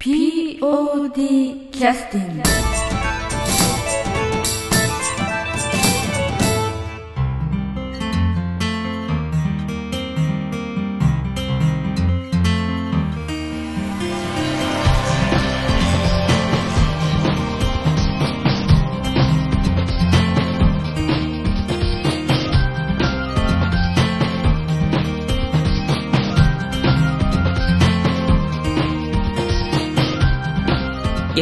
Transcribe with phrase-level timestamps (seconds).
[0.00, 2.79] POD キャスティング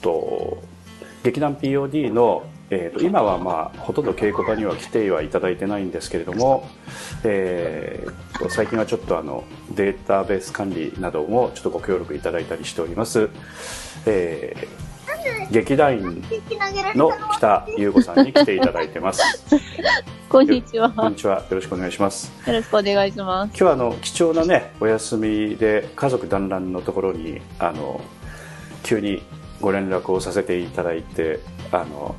[0.00, 0.62] と、
[1.22, 6.68] 劇団 POD の、えーっと今はまあ、ほとんど稽古場には来てはいただいてないんですけれども、
[7.24, 13.28] えー最近はちょっとあの、データベース管理などもちょっとご協力いただいたりしております。
[14.06, 14.90] えー
[15.50, 16.24] 劇団員
[16.94, 19.22] の北優子さんに来ていただいてます。
[20.28, 20.90] こんにちは。
[20.90, 21.38] こんにちは。
[21.40, 22.32] よろしくお願いします。
[22.46, 23.48] よろしくお願いします。
[23.48, 28.00] 今日はあの貴重なねお休みで家族団らんのところにあの
[28.82, 29.22] 急に
[29.60, 31.40] ご連絡をさせていただいて
[31.72, 32.16] あの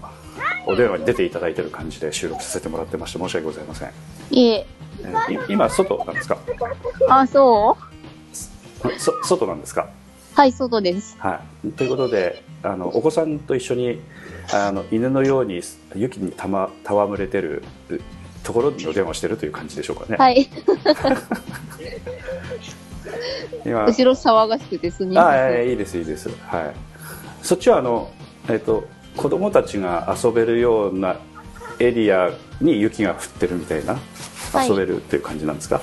[0.67, 3.91] お電話に出ていただいてる感じで収録させてもらってまして申し訳ございません、
[4.29, 4.67] いえ。
[5.49, 6.37] 今外なんですか？
[7.09, 7.77] あ、そ
[8.83, 8.89] う？
[8.99, 9.89] そ外なんですか？
[10.35, 11.15] はい、外です。
[11.19, 13.99] はいということであのお子さんと一緒に
[14.53, 15.61] あの犬のように
[15.95, 17.63] 雪にたま戯れてる
[18.43, 20.47] ところにお電話してるという感じでしょうかね、はい。
[23.65, 25.43] 今後ろ騒がしくてすみあません。
[25.43, 26.73] あいいですいいですはい
[27.41, 28.11] そっちはあの
[28.49, 28.85] えっ、と
[29.17, 31.17] 子供たちが遊べるような
[31.79, 33.97] エリアに雪が降ってるみたいな、
[34.53, 34.69] はい。
[34.69, 35.81] 遊べるっていう感じなんですか？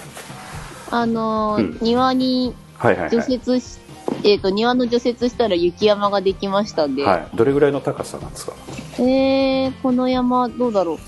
[0.90, 1.78] あのーうん。
[1.82, 3.78] 庭にはいはい除はい、雪し、
[4.24, 7.04] えっ、と、庭の除雪したら雪山ができましたんで。
[7.04, 8.52] はい、どれぐらいの高さなんですか？
[9.00, 10.98] えー、この山、どうだろう？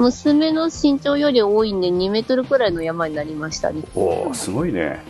[0.00, 3.82] 娘の身長より多いんで2メートルくらいの山になりましたね。
[3.94, 5.02] おおすごいね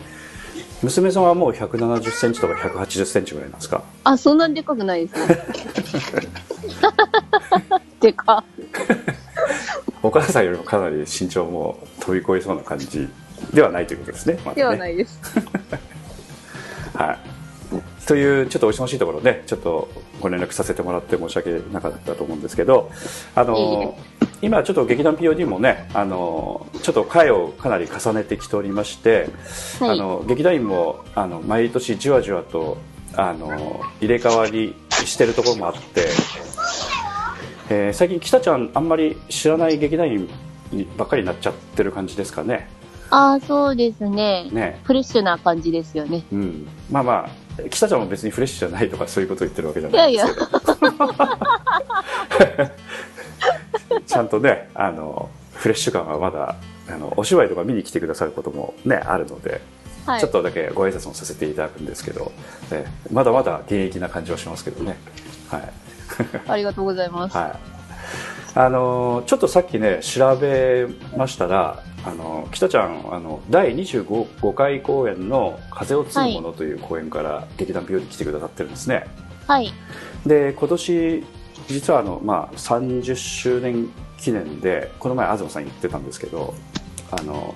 [0.83, 3.83] 娘さんはもう1 7 0センチとか1 8 0センチぐらいなんですか？
[4.03, 5.37] あ、そんなにでかくないですね。
[7.99, 8.43] でか。
[10.03, 13.09] お母さんよりもかなり身長も飛び越えそうな感じ
[13.53, 15.19] ではないということですね,、ねではないです。
[16.93, 17.19] はい。
[18.07, 19.89] という、ちょっとお忙しいところね、ちょっと
[20.21, 22.89] ご連絡させてもらって申し訳なかったと思うんですけど、
[23.35, 23.97] あの、
[24.41, 29.29] 今ちょっと劇団 POD もね、あの、ちょっと回をかなり重ねてきておりまして、
[29.81, 32.77] はいあの、劇団員も、あの、毎年じわじわと、
[33.17, 34.73] あの、入れ替わり
[35.05, 36.07] してるところもあって、
[37.69, 40.29] えー最近北ちゃんあんまり知らない劇団員
[40.71, 42.69] にばっかりになっちゃってる感じですかね。
[43.09, 44.49] あ、そうですね。
[44.51, 44.79] ね。
[44.83, 46.23] フレッシュな感じですよね。
[46.31, 50.47] うん、まあまあ北ちゃんも別にフレッシュじゃないとかそういうことを言ってるわけじゃないんですけど。
[54.05, 56.55] ちゃんとねあのフレッシュ感はまだ
[56.89, 59.61] あのお芝居とか見に来てくださることもねあるので、
[60.05, 60.19] はい。
[60.19, 62.31] ちょっとだけご挨拶もさせていただくんですけど、
[62.71, 64.97] えまだまだ現役な感じはしますけどね。
[65.49, 65.73] はい。
[66.47, 67.37] ありがとうございます。
[67.37, 67.77] はい。
[68.55, 79.05] あのちょっとさっきね調べましたらあの北ちゃんあの第25回公演の「風を継ぐもの」という公演から劇団 PO に来てくださってるんですね、
[79.45, 79.73] はい。
[80.25, 81.25] で今年
[81.67, 86.53] 実はあの、まあ、30周年記念でこの前東さん言ってたんですけど
[87.11, 87.53] あの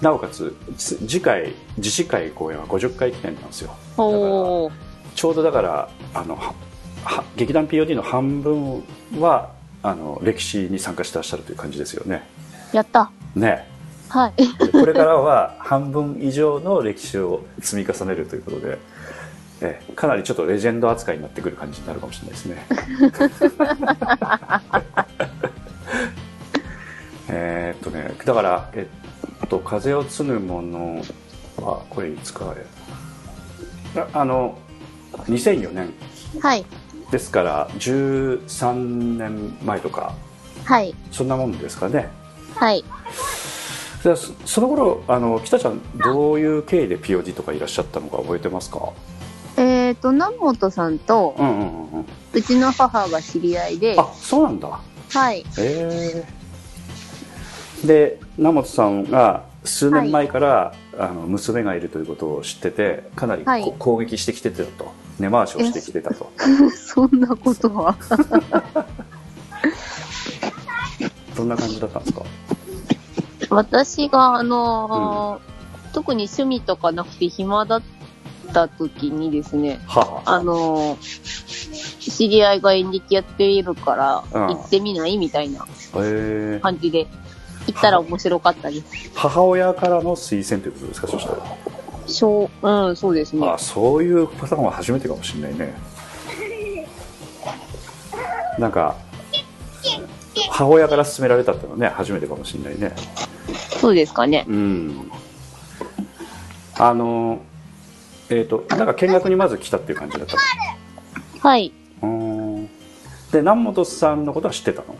[0.00, 4.72] なおかつつ次回自治会公演は50回記念なんですよおー。
[5.14, 6.54] ちょうどだからあのは
[7.04, 8.82] は劇団 POD の半分
[9.20, 9.50] は
[9.82, 12.22] あの歴史に参加してらっしゃるという感じですよね。
[12.72, 13.10] やった。
[13.34, 13.71] ね
[14.12, 14.36] はい。
[14.36, 18.76] でこれからは半分以上の歴史を積み重ねるということで、
[19.62, 22.66] えかなりちょっとレジェンド扱いになってくる感じになるかもしれないですね。
[27.30, 28.86] えーっとねだから、え
[29.42, 31.02] っと、風を継ぐもの
[31.56, 32.54] はこれいつか
[33.96, 34.58] ああの
[35.12, 35.90] 2004年
[36.38, 36.66] はい。
[37.10, 38.74] ですから13
[39.16, 40.14] 年前とか
[40.66, 40.94] はい。
[41.10, 42.10] そんなもんですかね
[42.56, 42.84] はい。
[44.02, 48.92] じゃあそその頃あの北ちゃんどういう経緯で POD とかいらっしゃったのか覚えてますか？
[49.56, 52.06] えっ、ー、と、南本さんと、うんうんうんうん。
[52.32, 54.80] うちの母が知り合いで、あそうなんだ。
[55.10, 55.40] はい。
[55.40, 56.24] へえ
[57.86, 63.74] で南本さんが数年前から、あの娘がいるということを知っててかなりこ、はい。
[63.78, 64.90] 攻撃してきてたと。
[65.20, 66.32] 根回しをしてきてたと。
[66.74, 67.94] そんなことは？
[71.36, 72.22] どんな感じだったんですか？
[73.54, 75.52] 私が、あのー
[75.92, 77.82] 特に趣味とかなくて暇だっ
[78.54, 80.36] た時にですね、はあ。
[80.36, 84.56] あのー知り合いが演劇やっているから、うん。
[84.56, 85.66] 行ってみないみたいな
[85.96, 86.58] え。
[86.58, 87.06] ー、感じで、
[87.66, 88.84] 行ったら面白かったです。
[89.14, 91.08] 母親からの推薦ということですか？
[91.08, 91.38] そしたら。
[92.06, 93.46] 小、うん、そうですね。
[93.46, 93.58] あ。
[93.58, 95.74] そういうパターンは初めてかもしれないね。
[98.58, 98.96] なんか
[100.50, 102.94] 母親から勧められたってのはね初めてかもしれないね
[103.82, 104.44] そうですかね。
[104.48, 105.10] うん
[106.78, 107.40] あの
[108.30, 110.36] えっ、となんか見学にまず来たっていう感じだった
[111.46, 111.72] はい。
[112.00, 112.14] のうー
[112.60, 112.66] ん
[113.32, 114.94] で南本さんのことは知ってたの？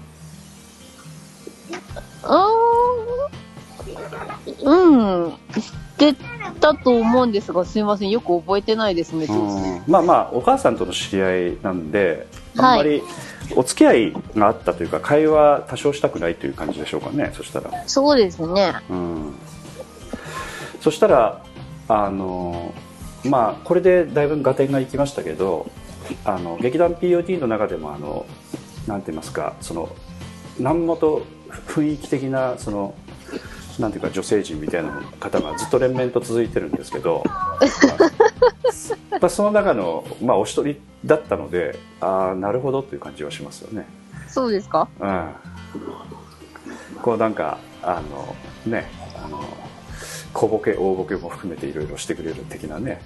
[2.24, 5.24] うーん。
[5.24, 5.30] うん。
[5.30, 5.36] 知っ
[6.12, 6.16] て
[6.60, 8.10] たと思うんですが、すいません。
[8.10, 9.26] よく覚えてないですね。
[9.26, 12.26] うんまあまあお母さんとの知り合いなんで
[12.58, 13.00] あはいんまり
[13.56, 18.74] お付き合いがあったというか会話多少したくないという感じでしょうかねそしたらそうですね。
[18.90, 19.34] うん
[20.80, 21.44] そしたら
[21.88, 22.74] あの
[23.24, 25.70] まあこれでだいぶ合点がいきましたけど
[26.24, 28.26] あの劇団 POD の中でもあの
[28.86, 29.94] なんて言いますかその
[30.58, 31.22] 南本
[31.68, 32.94] 雰囲気的なその
[33.78, 37.22] なんていうか女性陣みたいな方がずっと連綿と続いてるんですけど
[39.10, 43.86] やっぱその中の、まあ、お一人だったのでああなるほどという感じはしますよね。
[44.28, 44.88] そうですか？
[45.00, 45.30] うん、
[47.02, 48.36] こうなんかあの
[48.66, 48.90] ね
[49.24, 49.42] あの
[50.32, 53.02] 小ボケ大ボケも含めていろいろしてくれる的なね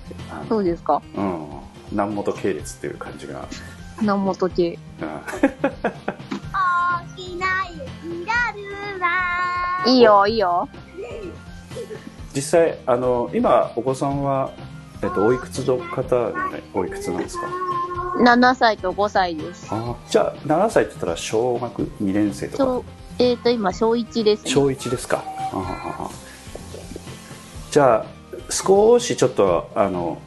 [0.49, 1.03] そうですか？
[1.17, 1.47] うん、
[1.91, 3.49] 南本系列っていう感じが、
[4.01, 4.79] 南本系。
[5.01, 5.23] うん、大
[7.17, 10.69] きな雪だるまいいよ、いいよ。
[12.35, 14.51] 実際あの今お子さんは、
[15.03, 17.47] えっと、おいくつの方、ね、おいくつなんですか
[18.19, 19.67] ？7歳と5歳です。
[19.71, 22.65] あじゃあ7歳って言ったら小学2年生とか？
[22.65, 22.85] 小、
[23.19, 24.51] えっ、と、今、小1です、ね。
[24.51, 26.11] 小1ですかあははは
[27.71, 28.07] じゃあ
[28.51, 30.19] 少しちょっとあの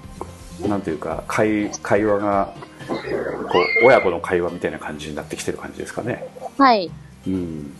[0.68, 2.53] なんていうか会会話が
[2.95, 6.25] こう親子の会話みたいな感じになってきてる感じですかね
[6.57, 6.91] はい。
[7.27, 7.74] うん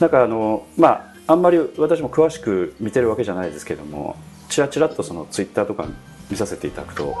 [0.00, 4.16] なんかあのまああんまり私も詳しく見てるわけじゃないですけども
[4.48, 5.86] ちらちらっとそのツイッターとか
[6.30, 7.16] 見させていただくと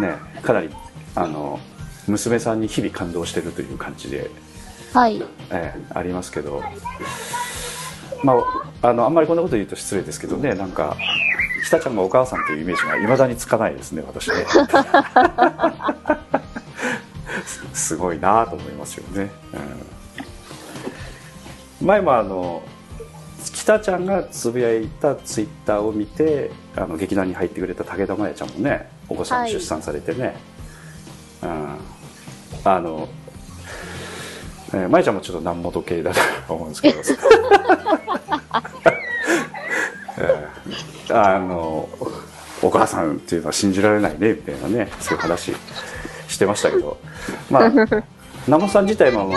[0.00, 0.70] ねかなり
[1.14, 1.60] あの
[2.06, 4.30] 娘さんに日々感動してるという感じで
[4.92, 5.22] はい。
[5.50, 6.62] ええありますけど、
[8.24, 8.34] ま
[8.82, 10.96] あ、あのあんまりこんなこと言うと失礼ですけどねなんか
[11.64, 14.36] ひたちゃんがお母さんというイメージがいまだにつかないですね私ね
[17.78, 19.30] すごいなと思いますよね、
[21.80, 22.62] うん、前もあの
[23.54, 30.36] 北ちゃんがつぶやいたツイッターを見てあの劇団に入ってくれた武田真弥ちゃんもねお子さん出産されてね、
[31.42, 31.78] うん、
[32.64, 33.08] あの
[34.70, 36.12] えー、ちゃんもちょっと南本系だ
[36.46, 37.00] と思うんですけど、
[40.18, 40.48] えー
[41.10, 41.88] あの
[42.62, 45.54] お母さんっていうのは信じられないねみたいなねそういう話。
[46.28, 46.96] してましたけど。
[47.50, 47.72] まあ
[48.46, 49.30] 南本さん自体も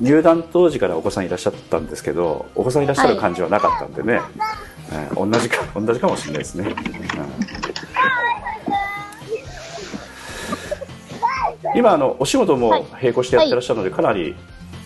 [0.00, 4.20] 入団当時からお子さんいらっしゃったんですけどお子さんいらっしゃる感じはなかったんでね、
[4.92, 6.70] えー同じか同じかもしれないですね、う
[11.76, 11.78] ん。
[11.78, 14.36] 今あのお仕事も並行してやってらっしゃるので、かなり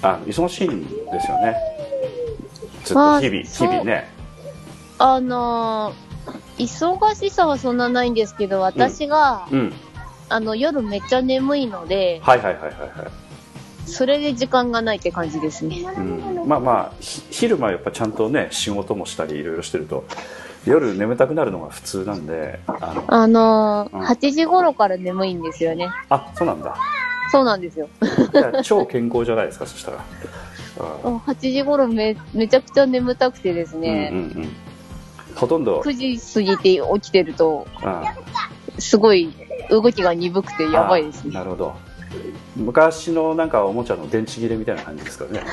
[0.00, 0.90] あの忙しいんで
[1.20, 1.56] すよね。
[2.84, 4.08] ずっと日々日々ね。
[4.98, 6.08] あのー
[6.58, 9.72] 忙しさはそんなないんですけど、私が、うん
[10.28, 12.90] あの、夜めっちゃ眠いので、はいはいはいはいはい。
[13.86, 15.80] それで時間がないって感じですね。
[15.96, 16.48] うん。
[16.48, 20.04] まあまあひ昼間やっぱちゃんとね仕事もしたりいろいろしてると
[20.66, 24.04] 夜眠たくなるのが普通なんであのあのーうん。
[24.04, 25.88] 8時頃から眠いんですよね。
[26.10, 26.76] あそうなんだ。
[27.30, 27.88] そうなんですよ。
[28.62, 30.04] 超健康じゃないですかそしたら、
[31.04, 34.48] うん8時頃め、めちゃくちゃ眠たくてですね、うんうんうん、
[35.34, 38.02] ほとんど、9時過ぎて起きてると、うん
[38.78, 39.34] すごい
[39.70, 41.30] 動きが鈍くてやばいですね。
[41.34, 41.76] あなるほど。
[42.56, 45.42] 昔のなんかおもちゃの電池切れみたいな感じですかね。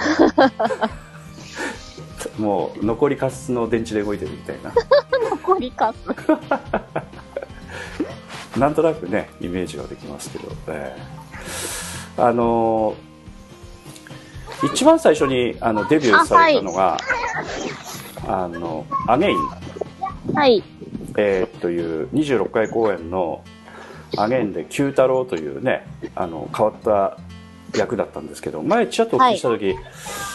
[2.39, 4.74] もう残りカスの電池で動いてるみたいな。
[5.31, 5.98] 残りかす。
[8.60, 12.22] なんとなくねイメージはできますけど、ええ。
[12.22, 12.95] あのー
[14.63, 16.98] 一番最初にあのデビューされたのが
[18.25, 20.63] あ、のアゲイン、はい。
[21.17, 23.43] えーという26回公演の
[24.17, 27.17] アゲインで九太郎というねあの変わった
[27.77, 29.75] 役だったんですけど前ちらっとお聞きした時、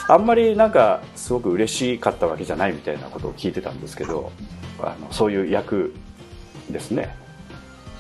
[0.09, 4.33] あんまりなんかすごく嬉しかったわけじゃないみたいなことを聞いてたんですけど
[4.81, 5.95] あのそういう役
[6.71, 7.15] ですね。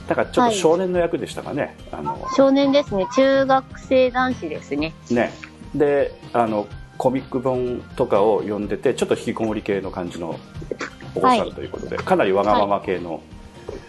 [0.08, 3.06] だからちょっと少年の役でしたかね、あの少年ですね。
[3.14, 4.92] 中学生男子ですね。
[5.10, 5.32] ね。
[5.74, 6.66] であの
[6.98, 10.38] コミック本とかを読んでてちょっと引きこもり系の感じの
[11.14, 13.22] お子さんということで、かなりわがまま系の、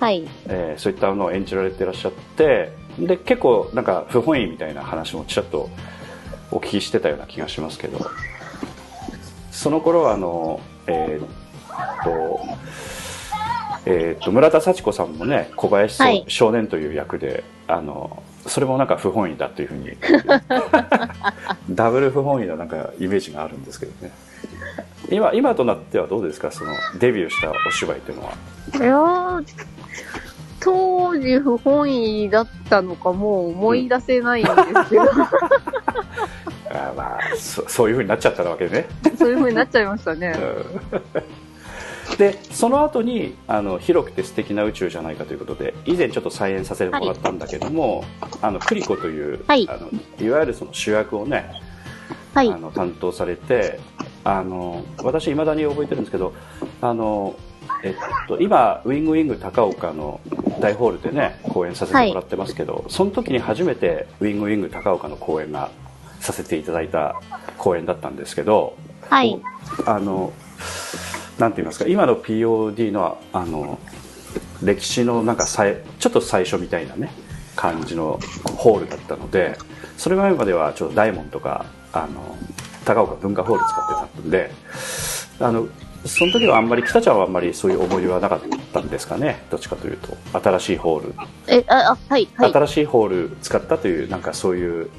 [0.01, 0.27] はい。
[0.47, 5.69] えーそういったのを演じられてらっしゃってで結構なんか不本意みたいな話もちらっと
[6.51, 7.99] お聞きしてたような気がしますけど。
[9.51, 12.39] その頃はあのえーっと
[13.85, 16.25] えーっと村田幸子さんもね小林少,、はい。
[16.27, 19.91] 少年という役であのそれもなんか不本意だというふうに。
[21.69, 24.11] ダブル不本意ななんかイメージがあるんですけどね。
[25.11, 26.49] 今今となってはどうですか？
[26.51, 28.33] そのデビューしたお芝居っていうのは
[30.61, 34.55] 当時不本意だったのかもう思い出せないんです
[34.89, 35.01] けど、
[36.69, 38.87] あーまあそそういうふうになっちゃったわけね。
[39.17, 40.35] そういう風になっちゃいましたね。
[42.17, 48.03] でその後にあの広くて素敵な宇宙じゃないかということで以前ちょっと再演させてもらったんだけども、
[48.41, 49.67] あのクリコという、はい。
[49.67, 49.89] あの
[50.23, 51.51] いわゆるその主役をね、
[52.35, 52.51] はい。
[52.51, 52.57] あ。
[52.57, 53.79] の担当されて
[54.23, 56.33] あの私いまだに覚えてるんですけど
[56.81, 57.35] あの、
[57.83, 57.95] えっ
[58.27, 60.19] と、今ウィングウィング高岡の
[60.59, 65.69] 大ホールでね公演させてもらってますけど、その時に初めてウィングウィング高岡の公演が
[66.19, 67.21] させていただいた
[67.57, 68.75] 公演だったんですけど、
[69.09, 69.41] はい。
[69.85, 70.33] あの
[71.39, 73.79] なんて言いますか今の POD のあの
[74.61, 77.11] 歴史のなんかさいちょっと最初みたいなね
[77.55, 78.19] 感じの
[78.57, 79.57] ホールだったので
[79.97, 82.37] それ前まではちょっと大門とかあの
[82.85, 84.51] 高岡文化ホール使ってたんで
[85.39, 85.67] あの
[86.05, 88.41] その時はあんまり北ちゃんはあんまりそういう思い出はなかっ
[88.73, 89.43] たんですかね？
[89.51, 90.17] どっちかというと。
[90.39, 91.13] 新しいホール、
[91.47, 92.53] え、あ、あはい、はい。
[92.53, 94.89] 新しいホール使ったというなんかそういう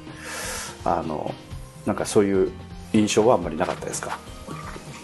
[0.85, 1.35] あの
[1.87, 2.53] なんかそういう
[2.93, 4.19] 印象はあんまりなかったですか？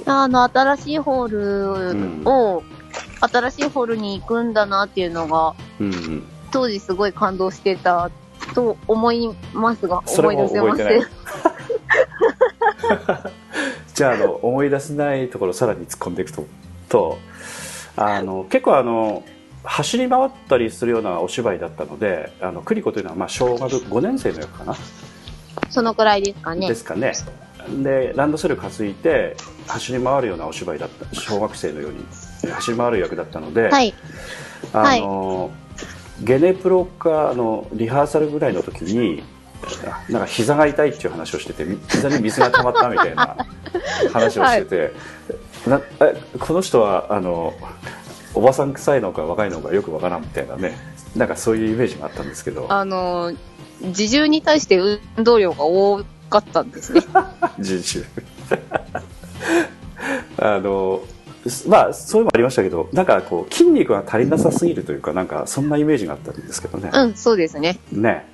[0.07, 2.63] あの、新しいホールを、
[3.21, 6.25] 新しいホールに行くんだなっていうのが、うんうん。
[6.51, 8.11] 当時すごい感動してた
[8.55, 11.03] と思いますが、思い出せません。
[13.99, 16.47] じゃああの思い出せないところをさらに突っ込んでいくと
[16.89, 17.19] と
[17.97, 19.25] あの結構あの
[19.65, 24.77] 走り回ったりするようなお芝居だったのであのクリコというのはまあ小学5年生の役かな、
[25.69, 26.75] そのくらいですかねで。
[26.77, 27.13] すかね
[27.83, 29.37] でランドセル担いで
[29.67, 33.93] 走り回るようなお芝居だった小学生のように走り回る役だったので、はい。
[34.73, 35.51] あの、
[36.23, 39.25] ゲネプロかのリハーサルぐらいの時に
[40.09, 43.37] なんか膝が痛いっていう話をしててみ膝に水が溜まったみたいな
[44.13, 44.93] 話をしてて、
[45.69, 47.55] なえこの人はあの
[48.35, 50.77] おばさん臭いのか若いのかよくわからんみたいなね。
[51.17, 52.67] なんかそういうイメージがあったんですけど。
[52.69, 53.33] あの、
[53.81, 57.03] 自重に対して運動量が多かったんですね。
[57.59, 58.05] 人種
[60.39, 61.03] あの
[61.67, 67.79] まあそういうのもありましたけどなんかこう筋肉が足りなさすぎるというかなんかそんなイメージがあったんですけどね、うん、そうですね。
[67.91, 68.29] ね。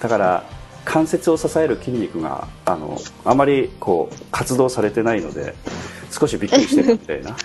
[0.00, 0.44] だから
[0.86, 5.54] 関節を支える筋肉があのあまりこう活動されてないので
[6.10, 7.36] 少しびっくりしてるみたいな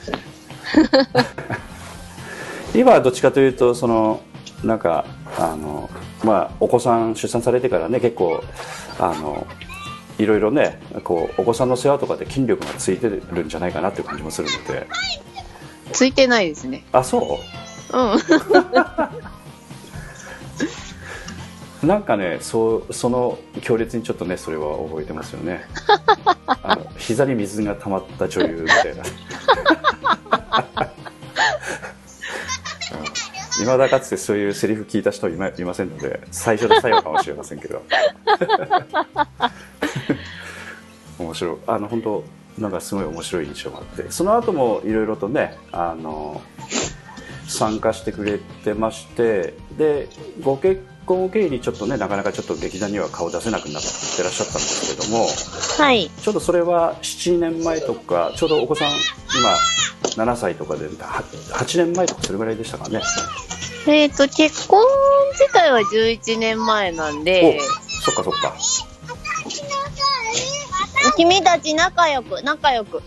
[2.74, 4.22] 今はどっちかというとその
[4.64, 5.06] なんか
[5.38, 5.90] あの、
[6.24, 8.44] まあ、お子さん出産されてからね結構
[9.00, 9.46] あの
[10.20, 14.88] いろいろねこうお子さんの世話とかで筋力がついてるんじゃないかなっていう感じもするので
[15.92, 16.86] ついてないですね。
[16.94, 17.40] あそ
[17.92, 17.98] う？
[17.98, 18.20] うん。
[21.84, 25.66] なんかねそうその強烈にちょっとねそれは覚えてますよね。
[26.46, 29.04] あの膝に水が溜まった女優みたいな。
[33.62, 37.82] いまだかつてそういうセリフ聞いた人はいまいませんので最初で最後かもしれませんけど。
[41.18, 41.58] 面白い。
[41.68, 42.24] あの本当
[42.60, 44.12] なんかすごい面白い印象があって。
[44.12, 46.42] その後もいろいろとねあの
[47.48, 49.56] 参加してくれてまして。
[49.78, 50.10] で
[50.44, 55.28] ご結婚を経緯にちょっとねなかなかちょっと劇団には顔出せなくなってらっしゃったんですけども
[55.78, 56.10] はい。
[56.10, 58.92] ちょうどそれは7年前とかちょうどお子さん
[59.38, 63.02] 今7歳とかでは8年前とかそれぐらいでしたかね
[63.88, 64.80] えっ、と、結婚
[65.34, 68.56] 自体は11年前なんで、おそっかそっか
[71.18, 73.02] 君たち仲良く、仲良く。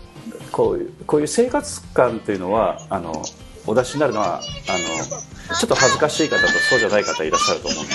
[0.51, 3.23] こういうこういう生活感というのはあの
[3.65, 7.93] お出しになるのはあのちょっと恥ずかしい方とそうじゃない方いらっしゃると思うんで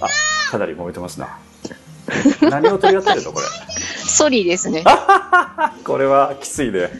[0.00, 1.38] あかなり揉めてますな
[2.50, 3.46] 何を取り合ってるのこれ？
[4.04, 4.82] ソリですね。
[5.84, 6.90] これはきついね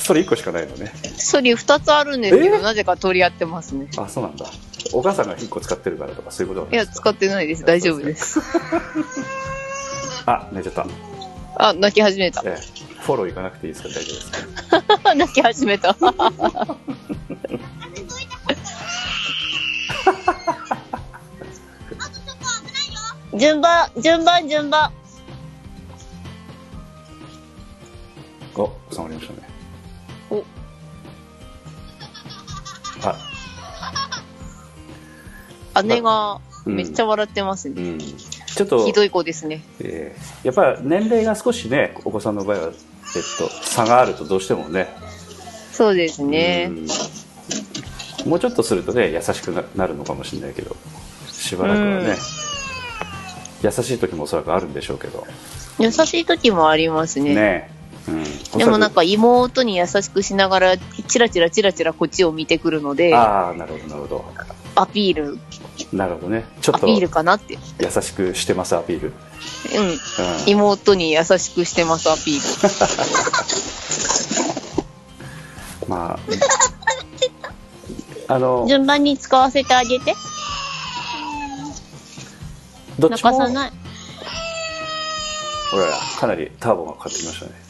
[0.00, 2.60] それ1個しかないのねソリ2つあるんですけど、え？
[2.60, 3.88] なぜか取り合ってますね。
[3.96, 4.44] あそうなんだ
[4.92, 7.64] お母さんが1個使ってるからとかそういうことなんいや、使ってないです。
[7.64, 8.40] 大丈夫です。
[10.26, 10.86] あ寝ちゃった、
[11.56, 12.42] あ、泣き始めた。
[12.44, 13.88] ええフォローいかなくていいですか？
[13.88, 14.30] 大丈夫です
[15.04, 15.14] か？
[15.14, 15.96] 泣き始めた。
[23.38, 24.92] 順番、順番、順番。
[28.56, 29.48] お収まりましたね。
[30.30, 30.44] お。
[35.76, 35.82] あ。
[35.82, 36.74] 姉がうん。
[36.76, 37.82] めっちゃ笑ってますね。
[37.82, 37.98] うん
[38.58, 39.62] ちょっとひどい子ですね。
[39.80, 42.72] えーやっぱり年齢が少しねお子さんの場合は、えっ
[43.38, 44.88] と、差があるとどうしてもね。
[45.72, 46.68] そうですね。
[46.70, 48.30] うん。
[48.30, 50.76] もうちょっとするとね優しくななるのかもしれないけど
[51.28, 52.06] しばらくはね、うん。
[53.62, 55.24] 優しい時もおそらくあるんでしょうけど。
[55.78, 57.34] 優しい時もありますね。
[57.34, 57.70] ね。
[58.08, 58.10] う
[58.56, 64.24] ん、でもなんか妹に優しくしながら、チラチラチラチラこっちを見てくるので、ああなるほどなるほど
[64.80, 65.38] アピール、
[65.92, 67.58] なるほどねちょっとアピールかなって。
[67.80, 69.12] 優しくしてますアピール、
[69.76, 69.88] うん。
[69.88, 69.98] うん、
[70.46, 72.68] 妹に優しくしてます、アピー
[75.86, 75.88] ル。
[75.88, 76.18] ま
[78.28, 80.14] ああの順番に使わせてあげて。
[82.98, 83.72] 泣どっちもかさない。
[85.70, 85.86] ほら
[86.18, 87.67] かなりターボがかかってきましたね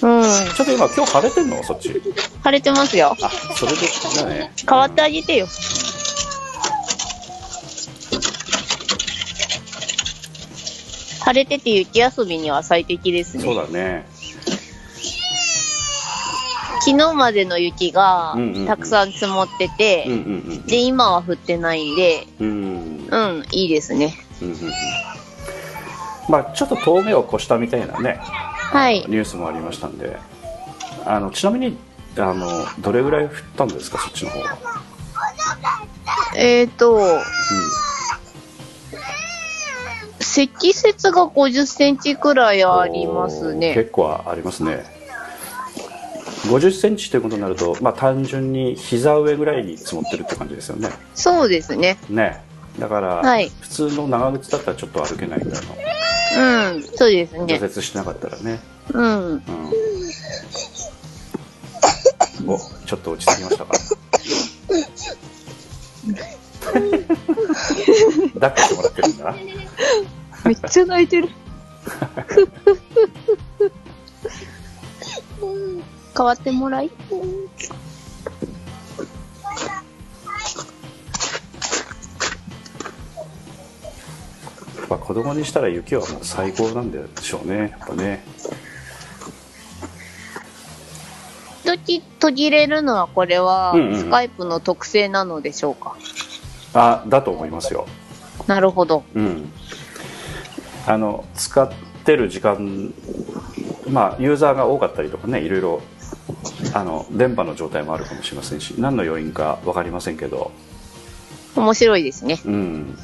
[0.00, 0.22] うん。
[0.54, 1.62] ちょっと今今日晴れてんの？
[1.64, 2.00] そっち
[2.42, 3.16] 晴れてますよ。
[3.20, 3.78] あそれで
[4.16, 5.46] だね変わってあげてよ。
[11.20, 13.60] 晴れてて雪遊びには最適ですそうね。
[13.60, 14.06] だね
[16.84, 20.16] 昨日までの雪がうんうんうんたくさん積もってて、うんう
[20.54, 24.14] んで、今は降ってないんで、うんうんうん、いいですね。
[24.40, 24.58] うんうんうん
[26.30, 28.20] まあちょっと峠を越したみたいなね
[28.70, 29.00] はい。
[29.00, 30.18] ニュースもありましたんで
[31.06, 31.76] あのちなみに
[32.18, 32.46] あの
[32.80, 34.58] どれぐらい降ったんですかそっちの方は、
[36.36, 36.98] えーと、う
[40.20, 43.74] 積雪が50センチくらいん、ありますね。
[43.74, 44.84] 結構ありますね
[46.42, 51.98] 50センチということになると、まあ、単純に膝上ぐらいに積もってるって感じですよねそうですね。
[52.08, 52.42] ね
[52.78, 53.50] だから、はい。
[53.60, 55.74] 普通の長靴だったらちょっと歩けないぐらいの。
[56.74, 57.58] うん、そうですね。
[57.58, 58.60] 除雪しなかったらね、
[58.92, 59.32] うん。
[59.32, 59.42] うん、
[62.46, 63.72] おちょっと落ち着きましたか？
[68.34, 69.34] 抱っこしてもらってるんだ。
[70.44, 71.28] めっちゃ泣いてる。
[76.16, 76.90] 変わってもらい
[85.08, 88.22] 子供にしたら雪はもう最高なんでしょうねやっぱね。
[91.64, 93.98] 時途切れるのはこれはうんうん。
[94.00, 95.96] スカイプの特性なのでしょうか、
[96.74, 97.86] あだと思いますよ。
[98.46, 99.02] なるほど。
[99.14, 99.50] うん。
[100.86, 101.72] あの使っ
[102.04, 102.92] てる時間
[103.88, 105.80] まあユーザーが多かったりとかねいろいろ
[106.74, 110.52] あの電波の状態もあるかもしれませんし何の要因か分かりませんけど。
[111.56, 112.38] 面白いですね。
[112.44, 112.98] うん。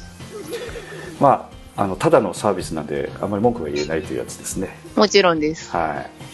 [1.19, 5.71] まああのただのサービスなんであまり文句が言えないというやつですねもちろんです。
[5.71, 6.25] はい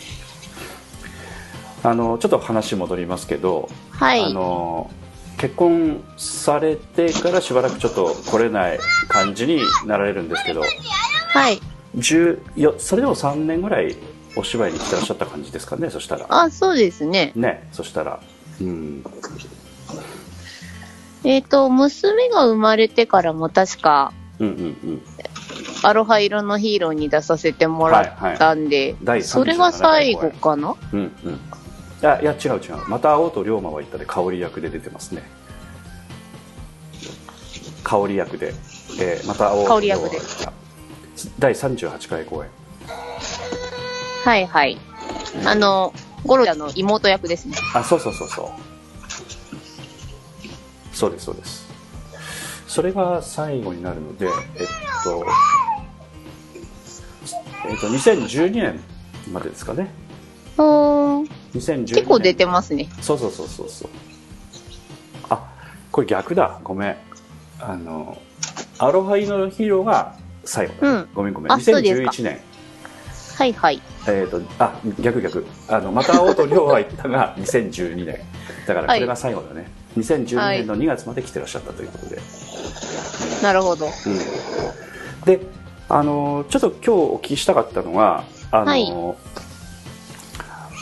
[1.84, 4.24] あのちょっと話戻りますけど、はい。
[4.24, 4.92] あの
[5.38, 11.60] 結婚されてからしばらくちょっと来れない感じになられるんですけどはい。
[11.98, 13.96] 10よそれでも3年ぐらい
[14.36, 17.32] お芝居に来てらっしゃった感じですかねそしたらあ、そうですね。
[17.36, 18.22] ねそしたら
[18.62, 19.04] うん
[21.24, 25.02] えっ、と、娘が生まれてからも確か、うんうんうん
[25.84, 30.76] アロハ色のヒーローに出させてもらったんで、第37それが最後かな？
[30.94, 31.32] うんうん。
[31.34, 31.38] い
[32.02, 32.88] やいや違う違う。
[32.88, 35.24] また青と龍馬は言ったで香り役で出てますね。
[37.84, 38.54] 香り役で、
[39.00, 40.10] えーまた青と龍馬は。
[40.10, 40.54] 言った
[41.40, 42.50] 第38回公演。
[44.24, 44.78] はいはい。
[45.46, 45.94] あの、
[46.26, 47.56] ゴロちゃんの妹役ですね。
[47.74, 48.48] あそうそうそうそう。
[50.96, 51.68] そうですそうです。
[52.68, 54.32] それが最後になるのでえっ
[55.04, 55.26] と
[57.68, 58.80] えっと2012年
[59.32, 59.90] までですかね。
[60.58, 61.20] ほー。
[61.22, 61.26] ん。
[61.54, 61.86] 2012年。
[61.86, 62.90] 結構出てますね。
[63.02, 63.90] そうそうそうそうそう。
[65.30, 65.54] あ
[65.92, 66.60] これ逆だ。
[66.64, 66.96] ごめん。
[67.60, 68.18] あの
[68.80, 71.10] アロハイのヒーローが最後だ、うん。
[71.14, 71.52] ごめんごめん。
[71.52, 72.12] あそうですか。
[72.12, 72.40] 2011年。
[73.38, 73.82] はいはい。
[74.08, 75.46] えっ、とあ逆逆。
[75.68, 78.20] あのまた青と亮は言ったが2012年。
[78.68, 82.22] だからこれが最後だね、2012年の2月まで来てらっしゃったということで、
[83.42, 83.88] なるほど。
[83.88, 85.26] うん。
[85.26, 85.40] で
[85.94, 88.84] あのちょっと今日お聞きしたかったのがあの、はい。
[88.90, 89.16] え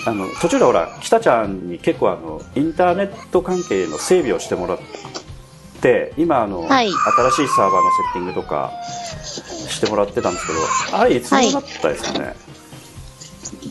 [0.05, 4.79] あの途中でほら北ちゃんに結構あのインターネット関係の整備をしてもらっ
[5.81, 6.89] て今あの、はい。
[6.89, 8.71] 新しいサーバーのセッティングとか
[9.23, 10.59] してもらってたんですけど
[10.97, 12.35] あれいつ頃だったですかね、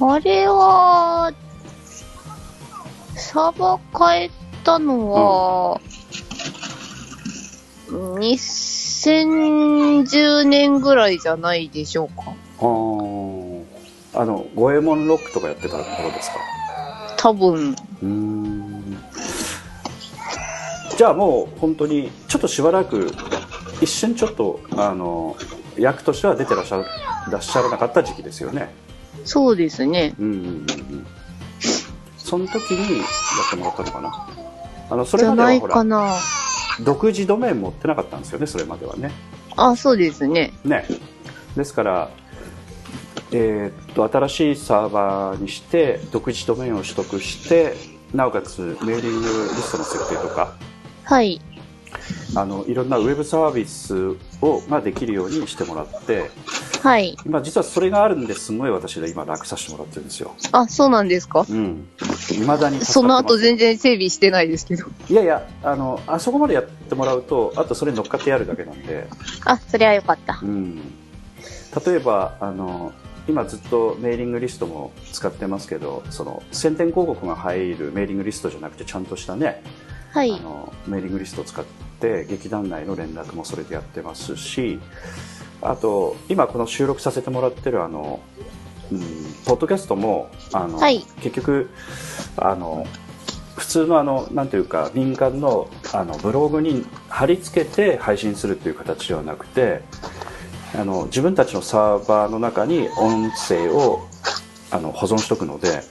[0.01, 1.33] あれは、
[3.16, 4.31] サーバー変え
[4.64, 5.81] たのは、
[9.09, 12.33] 2010年ぐらいじゃないでしょうか。
[12.61, 13.64] あー
[14.14, 16.37] あの五右衛門ロックとかやってたところですか？
[17.16, 17.71] 多分。
[18.03, 18.97] うーん
[20.97, 23.12] じゃあもう本当にちょっとしばらく
[23.81, 25.37] 一瞬ちょっとあの
[25.77, 26.83] 役としては出てらっしゃ
[27.31, 28.75] らっしゃらなかった時期ですよね
[29.25, 30.14] そうですね。
[30.18, 31.07] うんうんうんうん
[32.16, 33.05] その時にや
[33.47, 34.29] ってもらったのかな？
[34.90, 36.14] あのそじゃなれまではいほからな。
[36.81, 39.11] 独自ドメイン持ってなかったんですよねそれまではね
[39.57, 40.53] あ、そうですね。
[40.64, 40.87] ね
[41.57, 42.11] ですから
[43.33, 47.75] えーっと新しいサーバーにして独自ドメインを取得して
[48.14, 49.29] なおかつメーリングリ
[49.61, 50.55] ストの設定とか
[51.05, 51.41] はい。
[52.35, 56.31] あのいろんなウェブサービスをができるようにしてもらって
[56.83, 57.16] はい。
[57.27, 58.53] 今実はそれがあるんです。
[58.53, 60.35] ごい私で今楽させてもらってるんですよ。
[60.53, 61.44] あ、そうなんですか？
[61.48, 61.88] うん。
[62.29, 64.87] 未だにその後全然整備してないですけど。
[65.09, 69.09] いやいやあのあそこまでやってもらうとあとそれに乗っかってやるだけなんで、
[69.44, 70.38] あ、それはよかった。
[70.42, 70.46] う。
[70.46, 70.77] ん、
[71.87, 72.92] 例えばあの
[73.27, 79.62] 今ずっとメーリングリストも使ってますけどその宣伝広告が入るメーリングリストじゃなくてちゃんとしたね
[80.18, 80.38] はいあ。
[80.40, 81.64] のメーリングリストを使っ
[82.00, 84.81] て劇団内の連絡もそれでやってますし
[85.62, 88.20] あと今この収録させてもらってるあの、
[88.90, 89.00] うん、
[89.46, 91.70] ポッドキャストもあの、はい結局
[92.37, 92.87] あの
[93.57, 99.83] 普通のあのなんていうか民間のあのブログに貼り付けて配信するという形ではなくて
[100.76, 104.07] あの自分たちのサーバーの中に音声を
[104.70, 105.83] あの保存しとくので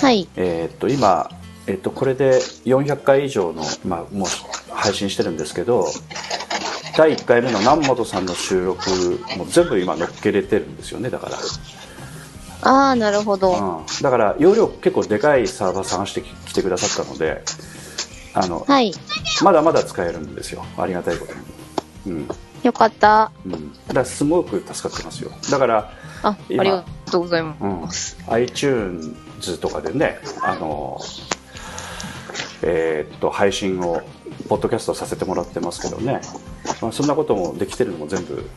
[0.00, 0.26] はい。
[0.36, 1.28] えーっと今、
[1.66, 4.28] えっとこれで400回以上の、まあ、もう
[4.72, 5.86] 配信してるんですけど
[6.96, 8.90] 第1回目の南本さんの収録
[9.36, 11.38] も全部今乗っけれてるんですよねだから、
[12.62, 13.52] ああ、なるほど。
[13.52, 17.42] うん、だから容量結構でかいサーバー探してきてくださったので
[18.34, 18.92] あの、はい。
[19.42, 21.32] まだまだ使えるんですよありがたいこと
[22.10, 22.28] に、うん
[22.62, 23.32] よかった。
[23.46, 25.92] うん、だからすごく助かってますよだから、
[26.22, 31.00] あ、あ今りがとうございまうんす。、iTunes とかでねあの
[32.62, 34.02] えーっと配信を
[34.48, 36.20] ポッドキャストさせてもらってますけどね、
[36.80, 38.48] まあ、そんなこともできてるのも全部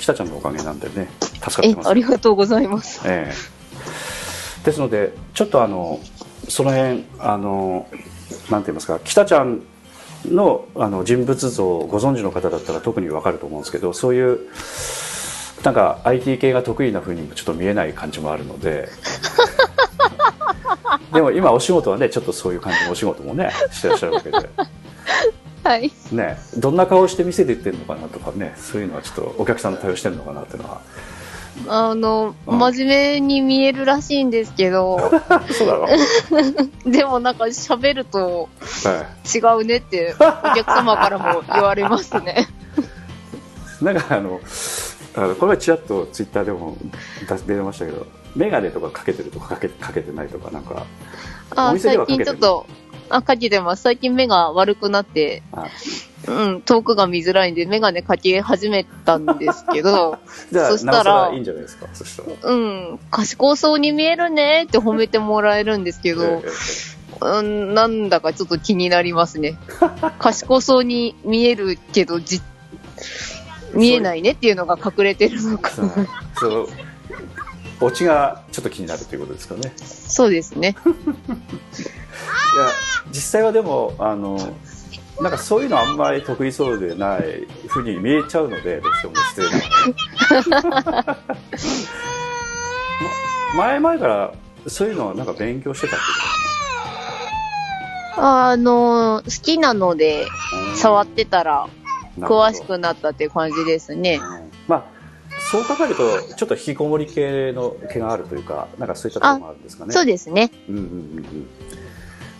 [0.00, 1.08] 北ちゃんのおかげなんでね。
[1.34, 1.88] 助かってえ、ます。
[1.88, 3.02] ありがとうございます。
[3.04, 4.64] ええ。
[4.64, 6.00] ですのでちょっとあの
[6.48, 7.86] その辺あの
[8.50, 9.62] なんて言いますか北ちゃん
[10.26, 14.38] のあの人物像をご存知の方だったら特にわかると思うんですけどそういう
[15.64, 18.88] なんか IT 系が得意な風にもちょっと見えない感じもあるので
[21.12, 24.38] でも今お仕事はねちょっとそういう感じのお仕事もね してらっしゃるわけで。
[25.64, 25.92] はい。
[26.10, 30.80] ねどんな顔して店で言ってるのかなとかねそういうのはちょっとお客さんの対応してるのかなっていうのは。
[31.68, 32.58] あの、うん。
[32.58, 34.98] 真面目に見えるらしいんですけど、
[35.52, 35.88] そうだろう、
[36.90, 38.48] でもなんか喋ると
[38.84, 39.38] はい。
[39.38, 42.48] 違うねってお客様からも言われますね。
[43.82, 44.40] なんかあの、
[45.14, 46.76] あのこれはちらっとツイッターでも
[47.28, 50.86] 出出ましたけど、メガネとかかけてるとかかけかけてないとか、なんか、
[51.56, 52.66] おあ、最近ちょっと、
[53.08, 53.82] あ、かけてます。
[53.82, 55.66] 最近目が悪くなって、あ
[56.26, 60.18] うん、遠くが見づらいんで、メガネかけ始めたんですけど、
[60.52, 62.28] そしたららいいんじゃないですか、そしたら。
[62.42, 66.42] うん、賢そうに見えるねって褒めてもらえるんですけえど、え
[67.20, 69.58] うん、なんだかちょっと気になりますね。
[70.18, 72.40] 賢そうに見えるけど、じ、
[73.74, 75.70] 見えないねっていうのが隠れてるのか。
[75.70, 75.90] そう
[76.38, 76.68] そう、
[77.82, 79.72] オチがちょっと気になるということですかね。
[79.76, 80.76] そうですね。
[80.86, 80.88] い
[82.58, 82.68] や、
[83.10, 84.38] 実際はでも、あの、
[85.20, 89.50] なんかそういうのあんまり得意そうでないふうに見えちゃうので、どうしても失礼
[90.50, 91.16] な
[93.56, 94.32] 前々から
[94.66, 96.12] そういうのはなんか勉強してたっていう
[98.16, 100.26] あの、好きなので、
[100.76, 101.68] 触ってたら、
[102.18, 104.20] 詳しくなったっていう感じですね。
[105.52, 109.92] まあそう考えるとちょっと引きこもり系の毛があるというかなんかそういったところもあるんですかね。
[109.92, 110.50] そうですね。
[110.68, 110.88] うんうんうん。
[110.88, 111.46] うん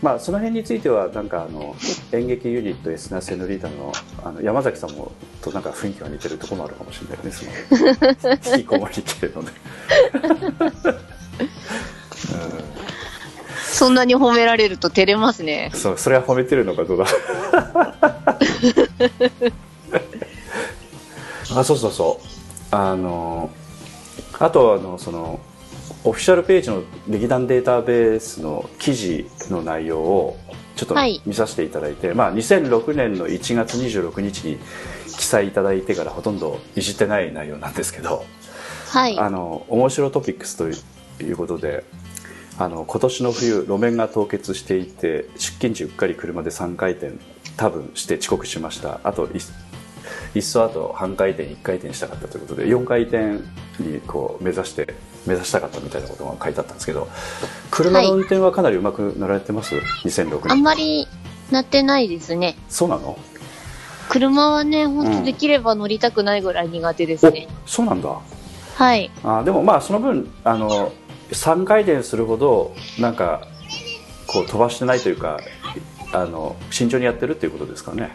[0.02, 1.76] まあその辺についてはなんかあの
[2.10, 3.92] 演劇ユニットエスナセノリータの
[4.24, 7.30] あの山崎さんもとなんか雰囲気が似てるところもあるかもしれないよね。
[8.18, 9.52] そ の引きこもり系のね、
[13.62, 15.70] そんなに褒められると照れますね。
[15.72, 15.78] うん、。
[15.78, 17.06] そうそれは褒めてるのかどうだ。
[21.54, 22.31] あそうそうそう
[22.72, 23.50] あの
[24.40, 25.40] あとあのその
[26.04, 30.36] オフィシャルページの劇団データベースの記事の内容を
[30.74, 34.58] ちょっとはい見させていただいて、まあ、2006年の1月26日に
[35.06, 38.24] 記載いただいてからほとんどいじってない内容なんですけど、
[38.88, 39.18] はい。
[39.18, 40.68] あの面白トピックスと
[41.22, 41.84] いうことで
[42.58, 47.12] あの今年の冬路面が凍結していて出勤時うっかり車で3回転
[47.56, 49.28] 多分して遅刻しましたあと
[50.34, 53.40] いいっそあと半回転1回転したかったということで4回転
[53.82, 54.94] にこう目指して
[55.26, 57.08] 目指したかったみたいなことが書いてあったんですけど
[57.70, 61.06] 車の運転はかなりうまく乗られてます、2006あん年まり
[61.50, 62.56] なってないですね。
[62.68, 63.18] そうなの？
[64.08, 67.46] 車はね、ほんとできれば乗りたくないぐらい苦手ですね。
[67.64, 68.20] おそうなんだ
[68.74, 69.10] はい。
[69.22, 70.92] あでもまあその分あの
[71.30, 73.46] 3回転するほどなんか
[74.26, 75.40] こう飛ばしてないというか
[76.12, 78.10] あの慎重にやってるっていうことですかね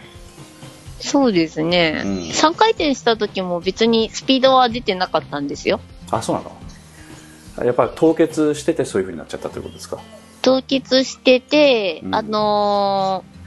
[0.99, 2.03] そうですね。
[2.05, 2.17] うん。
[2.19, 5.79] 3回転した時も別にスピードは出てなかったんですよ。
[6.11, 7.65] あそうなの？
[7.65, 9.99] やっぱり凍結しててそういうふうになっちゃったということですか？
[10.41, 12.15] 凍結してて、うん。
[12.15, 13.37] あのー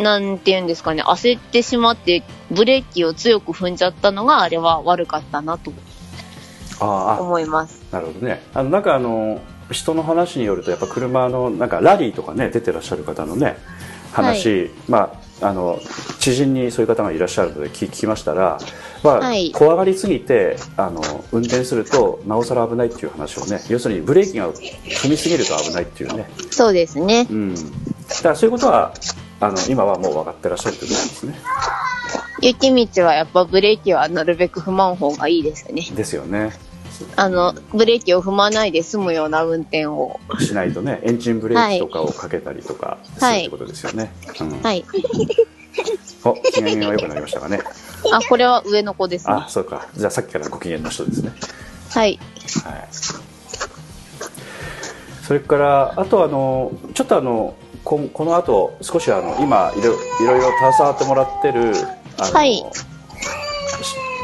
[0.00, 5.72] なんて言うんですかね、焦ってしまって、ブレーキを強く踏んじゃったのが、あれは悪かったなと。
[6.80, 7.82] 思います。
[7.92, 8.40] なるほどね。
[8.54, 13.58] あのなんかあの人の話によるとやっぱ車のなんかラリーとかね出てらっしゃる方のね
[14.12, 15.80] 話、まああの
[16.18, 18.58] 知人にそういう方がいらっしゃるので聞聞きましたら、
[19.02, 21.00] まあはい怖がりすぎてあの
[21.32, 27.26] 運転するとなおさら危ないっていう話をね要するにブレーキが踏みすぎると危ないっていうねそうですね。
[27.30, 27.60] うん、だ
[28.22, 28.92] からそういうことは
[29.40, 31.34] あの今はもう分かってらっしゃるということですね。
[32.42, 35.82] 雪道はやっぱブレーキはなるべく踏まん方がいいですね。
[35.94, 36.52] ですよね。
[37.16, 40.20] あの、ブレーキを踏まないで済むような運転を。
[40.38, 44.12] しないとね、エンジンブレーキとかをかけたりとかするはいってことですよね。
[44.40, 44.84] うん、はい。
[46.24, 47.60] お、機嫌が良くなりましたかね。
[48.12, 49.46] あ、これは上の子ですねあ、。
[49.48, 49.88] そうか。
[49.94, 51.32] じゃあさっきからご機嫌の人ですね。
[51.90, 52.18] はい。
[52.64, 52.88] はい。
[55.26, 60.40] それから、あとあの、ちょっとあの、ここの後、少しあの、今いろ、いろ
[60.72, 61.72] 携わってもらってる、
[62.18, 62.64] あの、はいし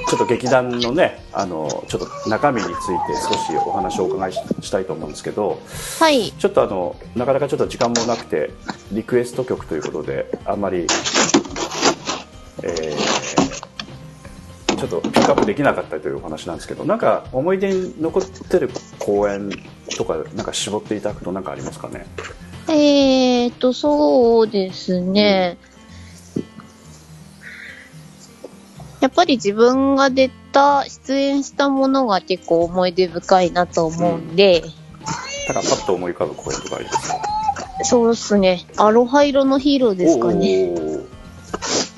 [0.09, 2.77] ちょっと劇団のね、あの、ちょっと中身について
[3.23, 5.61] 少しお話をお伺いししたいと思うんですけど、
[5.99, 6.31] はい。
[6.33, 8.51] ちょっとあの、なかなかちょっと時間もなくて、
[8.93, 10.87] リクエスト曲ということで、あんまり、
[12.63, 13.27] えー
[14.77, 19.51] ちょっとピックアップできなかったというお話なんですけど、なんか思い出に残ってる公演
[19.97, 22.05] とか、なんか絞っていただくとなんかありますかね？
[22.69, 25.57] えーと、そうですね。
[29.01, 34.63] やっぱり自分が出た、出演したものが結構思い出深いなと思うんで、
[35.47, 37.17] ただパッと思い浮かぶ公演とかありますか？
[37.85, 38.65] そうっすね。
[38.77, 40.75] アロハ色のヒーローですかね。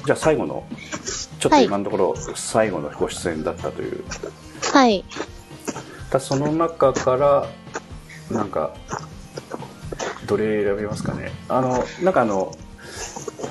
[0.04, 0.66] じゃあ最後の、
[1.38, 4.04] ちょっとはい今のところ最後のご出演だったという。
[4.72, 5.04] はい。
[6.11, 7.46] だその中から
[8.30, 8.74] なんか
[10.26, 11.30] どれ選びますかね？
[11.48, 12.54] あのなんかあの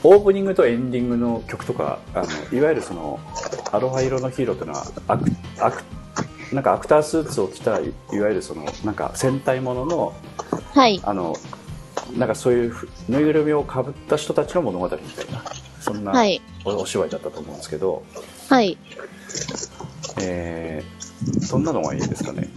[0.03, 3.19] オープニングとエンディングの曲とかあのいわゆるその
[3.71, 5.83] アロハ色のヒーローというのはアクアク
[6.53, 10.13] なんかアクタースーツを着たいいわゆるそのなんか戦隊ものの
[10.73, 10.99] はい。
[11.03, 11.36] あの
[12.15, 15.43] なんかそういうふぬいぐるみをかぶった人たちの物語みたいな
[15.81, 16.41] そんなはい。
[16.63, 18.03] おお芝居だったと思うんですけど、
[18.49, 18.77] はい。
[20.21, 22.49] えー、どんなのがいいですかね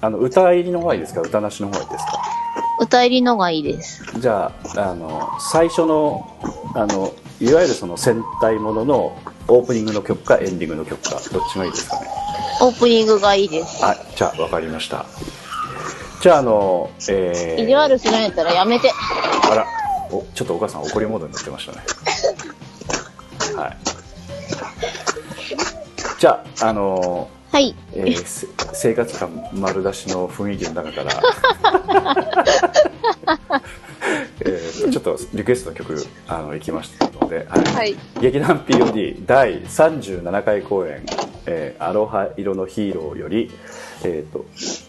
[0.00, 1.22] あの歌入りの方がいいですか？
[1.22, 2.12] 歌なしの方がいいですか？
[2.80, 4.02] 歌入りのがいいです。
[4.18, 6.36] じゃああの最初の
[6.74, 9.16] あのいわゆるその戦隊ものの
[9.48, 12.08] オープニングの曲かエンディングの曲かどっちがいいですかね？
[12.60, 13.84] オープニングがいいです。
[13.84, 15.06] あじゃあ分かりました
[16.20, 18.90] じゃああのえー、意地悪するんやったらやめて。
[19.50, 19.66] あら
[20.10, 21.78] おちょっとお母さん怒りモードになってましたね
[23.56, 23.76] はい
[26.18, 27.74] じゃああのはい。
[27.94, 31.10] えーせ生活感丸出しの雰囲気の中から、
[34.40, 37.96] えーとちょっとリクエストの曲あの行きましたので、はいはい。
[38.20, 41.04] 劇団 POD 第37回公演
[41.46, 43.50] 「えーアロハ色のヒーロー」より、
[44.04, 44.44] えーと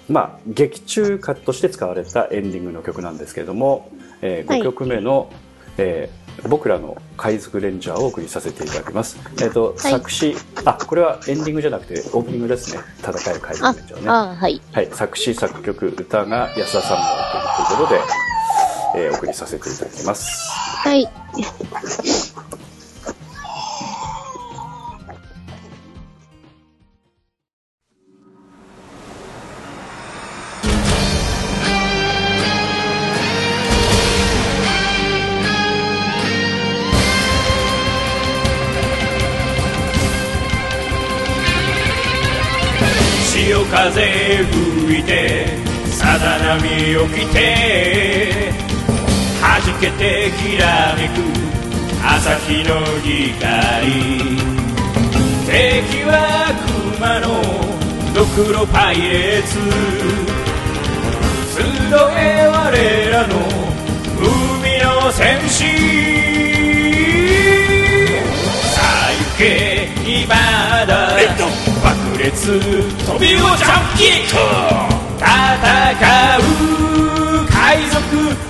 [0.10, 3.90] まあ、劇中歌として使われたエンディングの曲なんですけれども、
[4.22, 5.32] えはい5曲目の、
[5.78, 9.18] えー僕らの海賊レンジャーをお送りさせていただきます。
[9.42, 12.82] えっ、と、はい作詞、あ、これはエンディングじゃなくてオープニングですね。
[13.00, 14.62] 戦う海あ賊レンジャーね。、あ、はい。
[14.72, 17.04] はい、作詞、作曲、歌が安田さんの
[17.58, 18.02] 曲ということで、
[18.96, 20.50] えーお送りさせていただきます。
[20.52, 21.08] はい。
[43.72, 44.02] 風
[44.88, 45.46] 吹いて
[45.86, 46.60] さざ波
[47.14, 48.52] 起きて
[49.42, 51.12] 弾けてきらめく
[52.04, 53.50] 朝日の光。
[55.46, 56.12] 敵は
[56.98, 57.26] 熊の
[58.14, 59.60] ドクロパイレーツ。
[61.56, 61.62] 集
[62.18, 63.36] え我らの
[64.18, 65.89] 海の戦士。
[72.50, 72.58] 飛
[73.20, 74.34] びをジャンキック
[75.20, 75.28] 戦
[76.40, 78.49] う海賊。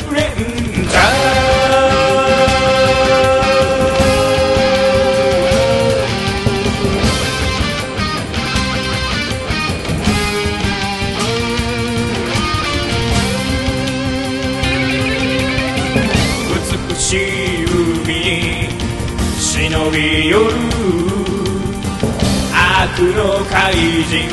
[23.20, 24.30] の怪人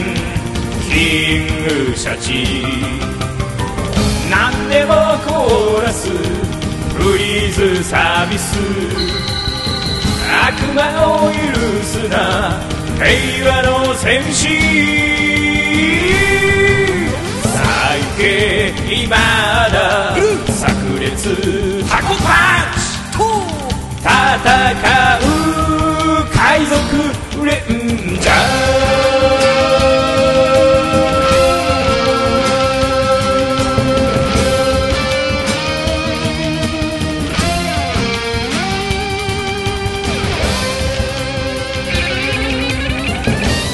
[0.89, 1.47] キン
[1.91, 2.63] グシャチ。
[4.31, 4.95] 何でも
[5.27, 8.57] コーラスフリーズサービス。
[10.31, 10.79] 悪魔
[11.17, 11.37] を許
[11.83, 12.15] すな
[12.97, 14.47] 平和の戦士。
[17.43, 17.55] さ
[17.91, 18.73] あ行け
[19.03, 20.15] 今だ
[20.47, 20.71] 炸
[21.01, 21.83] 裂。
[21.91, 22.31] タコパ
[22.63, 22.87] ンチ。
[24.07, 24.13] 戦
[25.19, 25.27] う
[26.33, 27.16] 海賊
[27.47, 29.37] レンジャー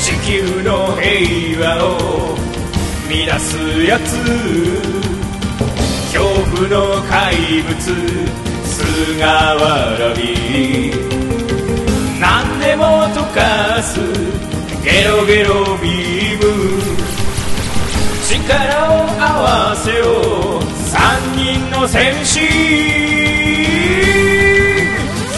[0.03, 2.37] 地球の平和を
[3.09, 4.19] 乱すやつ
[6.13, 6.23] 恐
[6.57, 7.73] 怖の怪物
[8.67, 11.22] 菅原び
[12.93, 13.99] 何でも溶かす
[14.85, 16.45] ゲロゲロビーム。
[18.29, 18.35] 力
[18.91, 20.05] を合わせよ
[20.59, 20.63] う。
[20.91, 21.01] 三
[21.37, 22.41] 人の戦士。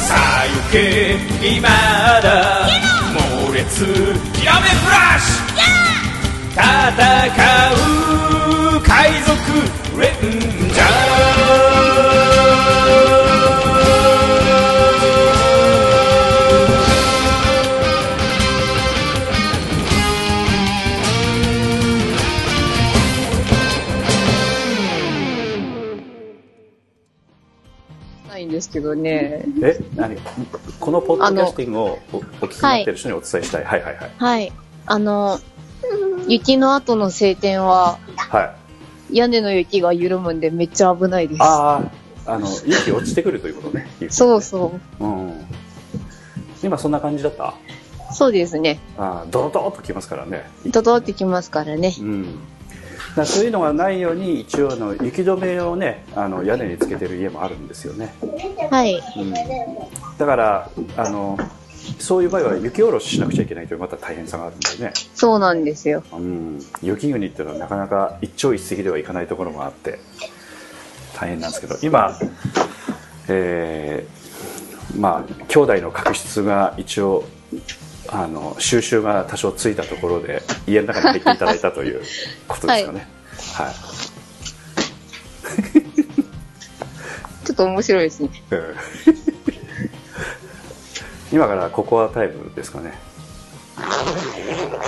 [0.01, 1.69] さあ行け今
[2.23, 2.67] だ。
[3.47, 3.87] 猛烈
[4.35, 5.45] ひらめフラッシュ。
[6.57, 6.61] 戦
[8.77, 9.33] う海賊
[10.01, 10.21] レン
[10.73, 11.34] ジャー。
[28.85, 29.45] どね。
[29.63, 30.17] え何？
[30.79, 33.65] このポッドキャスティングをおお聞きになってる人にお伝えしたい。
[33.65, 34.11] はい、はい、はい。
[34.17, 34.53] はい。
[34.87, 35.41] あの、
[36.29, 38.55] 雪の後の晴天は、は
[39.11, 39.17] い。
[39.19, 41.43] 屋根の雪が緩むんでめっちゃ危ないです。
[41.43, 41.83] あ
[42.27, 43.91] あ、あの、雪落ちてくるということね。
[44.01, 45.33] 雪そうそうん。
[46.63, 47.55] 今そんな感じだった？
[48.11, 48.15] う。
[48.15, 48.81] そうですね。
[48.97, 50.49] ああ、ドロドロっときますからね。
[50.67, 51.95] ドドってきますからね。
[51.99, 52.39] うん。
[53.17, 58.15] だそういうのがないように、一応あの、雪止めをね、あの、屋根につけてる家もあるんですよね。
[58.71, 59.01] はい。
[59.17, 59.33] うん。
[60.19, 61.39] だから、あの、
[61.99, 64.93] そういう場合は雪下ろししなくちゃいけないというまた大変さがあるんでね。
[65.15, 66.03] そうなんですよ。
[66.13, 69.99] うん、雪国っていうのはなかなか一朝一夕ではいかないところもあって
[71.15, 72.19] 大変なんですけど今、
[73.29, 74.25] えー
[74.99, 77.25] まあ兄弟の確執が一応
[78.17, 82.01] あの収集が多少ついたところで家の中に入っていただいたという
[82.47, 83.09] ことですかね。
[83.55, 83.75] はい
[87.45, 88.31] ちょっと面白いですね。
[88.53, 88.59] うん
[91.33, 92.93] 今からココアタイムですかね。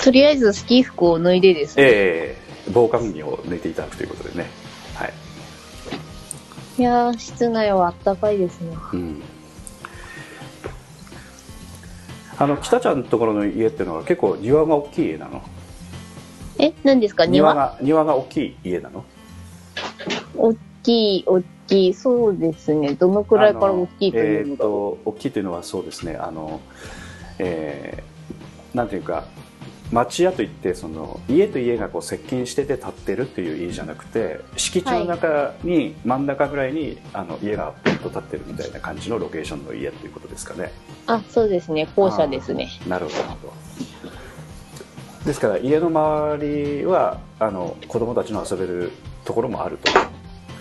[0.05, 1.83] とりあえずスキー服を脱いでですね。
[1.85, 4.47] ええ防寒着を抜いていただくということでね。
[4.95, 5.13] はい。
[6.79, 8.77] いやー、室内はあったかいですね。
[8.93, 9.23] うん
[12.39, 15.43] あの北ちゃんのところの家っていうのは結構庭が大きい家なの？
[16.59, 17.27] え、何ですか？
[17.27, 18.05] 庭庭が庭？
[18.05, 19.05] が大きい家なの？
[20.37, 21.95] 大きい、大きい。
[21.95, 22.95] そうですね。
[22.95, 26.17] どのくらいから大きいというのえーっと大きいというのはそうですね。
[26.17, 26.61] あの、
[27.39, 29.25] えーなんていうか
[29.93, 40.73] 町屋といってその家と家がこう接近してて建ってるっていう家じゃなくて敷地の中に、真ん中ぐらいにあの家がポッと建ってるみたいな感じのロケーションの家ということですかね
[41.07, 41.87] あ、そうですね。
[41.95, 42.69] 校舎ですね。
[42.89, 43.53] なるほどなるほど
[45.25, 48.93] ですから家の周りはあの子供たちの遊べる
[49.25, 49.91] ところもあると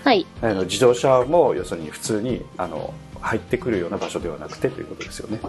[0.04, 0.26] はい。
[0.40, 5.40] あの自動車も要するに普通にあの入ってくるような場所ではなくてということですよね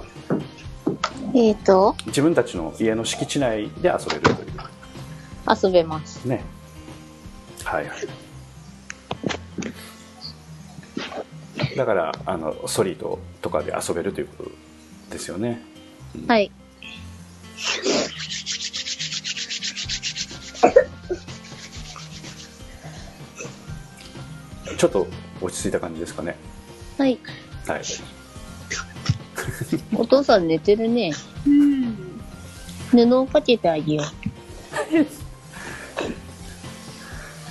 [1.33, 4.47] えっ、ー、と自分たちの家の敷地内で遊べるという。
[5.49, 6.43] 遊べますね。
[7.63, 7.97] はいはい。
[11.75, 14.51] だからあのソリートとかで遊べるということ
[15.11, 15.61] ですよね、
[16.15, 16.51] うん、はい。
[24.77, 25.07] ちょっと
[25.41, 26.35] 落ち着いた感じですかね。
[26.97, 27.19] はい、
[27.67, 27.81] はい。
[29.95, 31.13] お父さん寝てるね。
[32.91, 34.05] 布をかけてあげよう。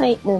[0.02, 0.30] はい、布。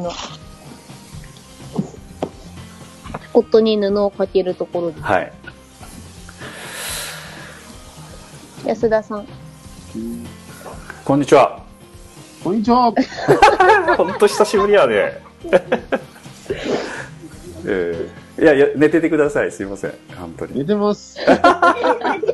[3.33, 5.33] 夫に布をかけるところではい。
[8.63, 8.69] す。
[8.69, 9.27] 安田さん。
[11.05, 11.63] こんにちは。
[12.43, 12.93] こんにちは。
[13.97, 15.21] ほんと久しぶりやね。
[17.65, 19.53] えーいやいや、寝ててください。
[19.53, 19.93] すいません。
[20.17, 20.59] 本当に。
[20.59, 21.19] 寝てます。
[21.21, 22.27] えー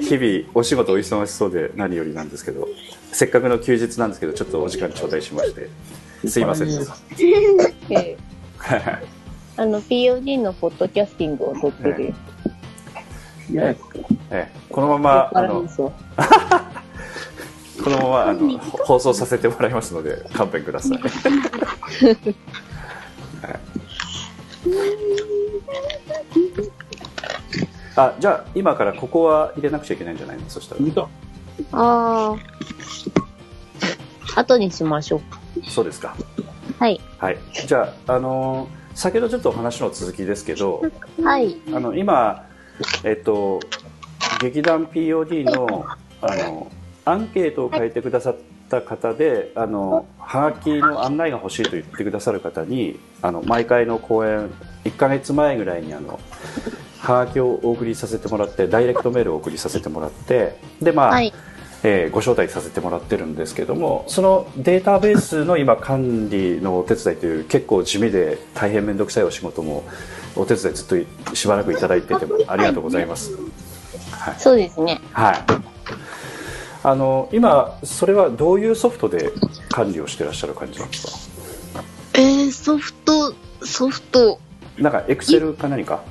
[0.00, 2.66] 日々、お仕事お忙しそうで何よりなんですけど、
[3.12, 5.68] せっかくの休日なんですけど、ちょっとお時間頂戴しまして、
[6.28, 6.96] すいませんでした。
[7.90, 8.16] え
[8.58, 8.98] ー
[9.58, 12.14] あの、POD のポッドキャスティングを撮ってる。
[13.54, 13.76] え
[14.30, 15.64] えこのまま、あの。
[17.82, 20.98] このまま、あの、 ほ放送させてもらいますので、勘弁ください。
[20.98, 21.06] は
[23.54, 23.75] い
[27.96, 30.42] あ、じゃあ、今からここは入れなくちゃいけないんじゃないの？
[30.48, 30.80] そしたら。
[31.72, 32.36] あ
[34.34, 34.40] あ。
[34.40, 35.22] 後にしましょう。
[35.70, 36.14] そうですか。
[36.78, 37.00] はい。
[37.18, 37.38] はい。
[37.66, 40.82] じゃあ、あのー先ほどちょっとお話の続きですけど、
[41.22, 41.58] はい。
[41.70, 42.46] あの、今、
[43.04, 43.60] えっと、
[44.40, 45.84] 劇団 POD の、
[46.22, 46.72] あの、
[47.04, 48.36] アンケートを書いてくださっ
[48.68, 54.50] た方で、あの、はがきの案内が欲しいと言ってくださる方に、あの、毎回の公演、
[54.84, 56.20] 1ヶ月前ぐらいに、あの、
[56.98, 61.32] はがきをお送りさせてもらって、ダイレクトメールをお送りさせてもらって、で、まあ、はい。
[61.82, 69.84] えーご招待させてもらってるんですけどもそのデータベースの今管理のお手伝いという結構地味で大変面倒くさいお仕事も
[70.34, 73.32] お手伝いずっとしばらくいただいててありがとうございます。
[74.10, 75.00] はいそうですね。
[75.12, 75.66] はい
[76.88, 79.32] あの今それはどういうソフトで
[79.70, 81.28] 管理をしてらっしゃる感じなんです
[82.14, 84.40] えー、ソフト、ソフト、か
[84.78, 86.04] なんかエクセルか何か？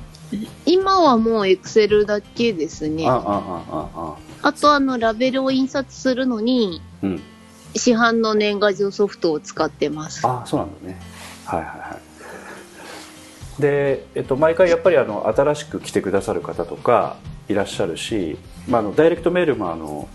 [0.66, 3.08] 今はもうエクセルだけですね。
[3.08, 4.48] あああああ。
[4.48, 7.22] あとあの、ラベルを印刷するのに、うん。
[7.74, 10.26] 市販の年賀状ソフトを使ってます。
[10.26, 11.00] あそうなんだね。
[11.46, 11.98] はいはいは
[13.58, 13.62] い。
[13.62, 17.16] で、えっと、毎回やっぱりあの新しく来てくださる方とか
[17.48, 18.36] いらっしゃるし、
[18.68, 20.08] まあ、あのダイレクトメールもあの、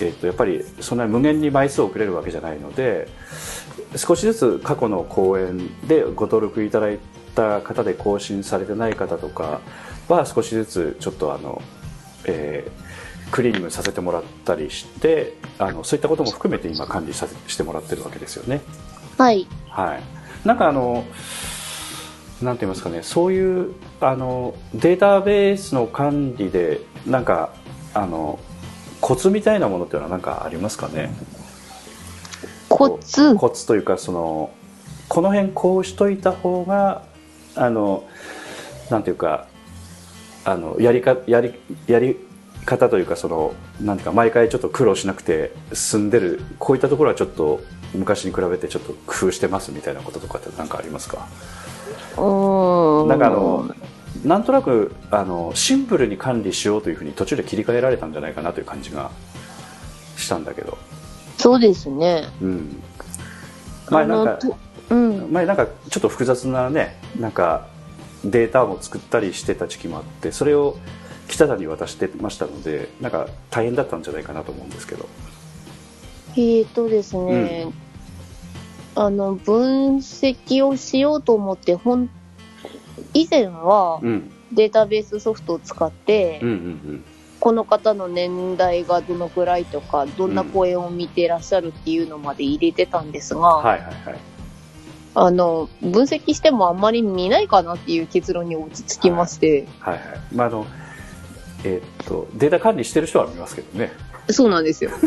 [0.00, 3.08] えっと、やっぱりそんなに無限に枚数をくれるわけじゃないので
[3.96, 6.98] 少しずつ過去の講演でご登録いただい
[7.34, 9.60] た方で更新されてない方とか
[10.08, 11.62] は少しずつちょっとあの、
[12.24, 12.88] えー
[13.30, 18.60] クリーニングさせてもらったりしてあのそういったことも含めて今管理させしてもらってるわけですよね。
[19.16, 19.46] はい。
[19.68, 21.04] はい、なんかあの、
[22.42, 27.52] なんて言いますかね、そういうあのデータベースの管理で、なんか
[27.94, 28.38] あの
[29.00, 31.10] コツみたいなものっていうのは何かありますかね？
[32.68, 33.34] コツ？
[33.36, 34.50] コツというかその
[35.08, 37.02] この辺こうしといた方が
[37.54, 38.04] あの
[38.90, 39.46] なんていうか
[40.44, 41.54] あのやりかやり
[41.86, 42.16] やり
[42.64, 47.60] 方というかそのなんていうか毎回ちょっと苦労しなくて済んでるこういったところはちょっと
[47.94, 51.26] 昔に比べてちょっと工夫してますみたいなこととかって何かありますか？
[52.16, 53.08] うーん。
[53.08, 53.74] なんかあの
[54.24, 59.10] なんとなくあのシンプルに管理しようというふうに途中で切り替えられたんじゃないかなという感じが
[60.16, 60.76] したんだけど、
[61.36, 62.24] そうですね。
[62.40, 62.82] うん、
[63.90, 64.38] 前なんか
[64.90, 65.32] うん。
[65.32, 67.66] 前なんかちょっと複雑なねなんか
[68.24, 70.76] データも作ったりしてた時期もあってそれを
[71.28, 75.08] 北田に渡してましたのでなんか大変だったんじゃないかなと思うんですけど。
[76.34, 77.66] えーとですね、
[78.94, 82.10] あの、分析をしようと思って、ほん、
[83.14, 84.30] 以前はうん。
[84.52, 86.40] データベースソフトを使って、
[87.40, 94.18] この方の年代がどのくらいとか、どんな公演を見てらっしゃるっていうのまで入れてたんですが、うんはいはいはい。
[95.14, 100.02] あの、分析してもあんまり見ないかなっていう結論に落ち着きまして、はいはい
[100.34, 100.66] まああの
[101.64, 103.92] えーっとデータ管理してる人は見ますけどね。
[104.30, 104.90] そうなんですよ。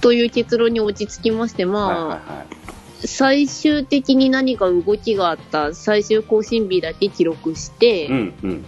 [0.00, 2.61] という結論に落ち着きまして、まあ、はいはいはい
[3.04, 8.64] 最終的に何か動きがあった最終更新日だけ記録して、うんうん。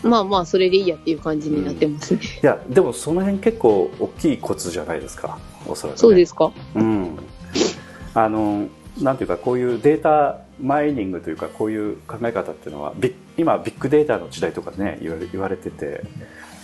[0.00, 2.20] まあまあ、それでいいやっていう感じになってますね。
[2.40, 6.52] いやでもその辺結構大きいコツじゃないですかおそらく、ね、そうですか？
[6.76, 7.18] うん、
[8.14, 8.68] あの
[9.00, 16.04] なんていうかこういうデータマイニングというかこういう考え方っていうのはビッ今ビッグデータの時代とかね言われ言われてて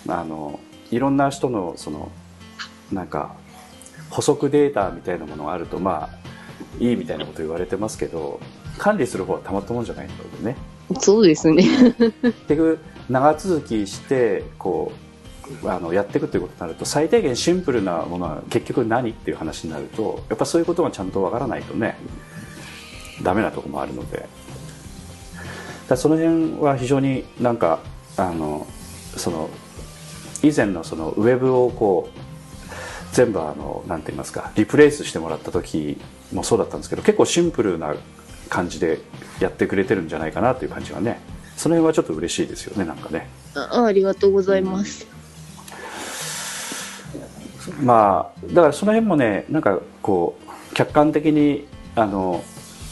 [0.07, 0.61] あの
[0.93, 2.13] いろんな人のその
[2.93, 3.35] なんか
[4.11, 6.24] 補足データみたいなものがあるとまあ
[6.79, 8.41] いいみたいなこと言われてますけど
[8.79, 10.57] 管理する方はたまったもんじゃないのでね
[11.01, 11.65] そうですね。
[12.23, 12.79] 結局
[13.09, 14.93] 長続きしてこ
[15.65, 21.99] あのやっていくということになると最低限シンプルなものは結局何っていう話になるとやっぱそういうことがちゃんとわからないとね
[23.23, 24.27] ダメなところもあるので
[25.89, 27.81] だその辺は非常になんか
[28.17, 28.67] あの
[29.17, 29.51] その
[30.43, 32.19] 以前のそのウェブをこう
[33.13, 35.99] 全部あのなんて言いますかリプレイスしてもらった時
[36.33, 37.95] もそうだったんですけど結構シンプルな
[38.49, 39.01] 感じで
[39.41, 41.21] やってくれてるんじゃないかなという感じはね
[41.57, 43.29] その辺はちょっと嬉しいですよねなんかね。
[43.55, 45.07] あありがとうございます。
[47.81, 50.37] まあだからその辺もねなんかこ
[50.71, 51.67] う客観的に
[51.97, 52.43] あの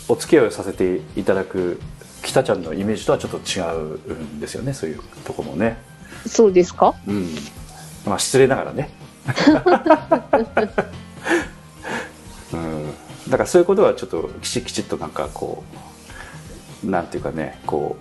[0.09, 1.81] お付き合いをさせていただく
[2.23, 5.77] 北ちゃんのイメージとはちょっと違うんですよねそういうとこもね。
[6.27, 6.95] そうですか？
[7.07, 7.29] うん。
[8.07, 8.91] まあ失礼ながらね。
[9.27, 9.31] う
[10.41, 11.02] ん
[13.33, 15.65] だからそういうことはちょっときちきちっとなんかこ
[16.85, 17.97] うなんていうかねこ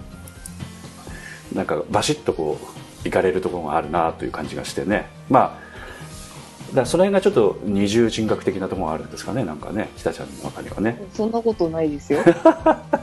[1.53, 2.59] うなんかバシッとこ
[3.05, 5.07] ういかれるところがあるなという感じがしてね。
[5.29, 11.01] まあだその辺がちょっと二重人格的なところがあるんですかねなんかね北ちゃんの中にはね。
[11.13, 12.19] そんなことないですよ。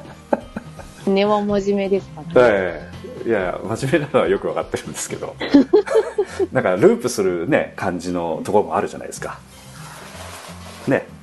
[1.08, 2.26] 根は真面目ですかね。
[2.36, 2.90] え
[3.24, 3.28] え。
[3.28, 5.34] いやいや真面目なのはよく分かってるんですけど。
[6.52, 9.38] なんかループするね感じのところもあるじゃないですか。
[10.86, 11.16] ね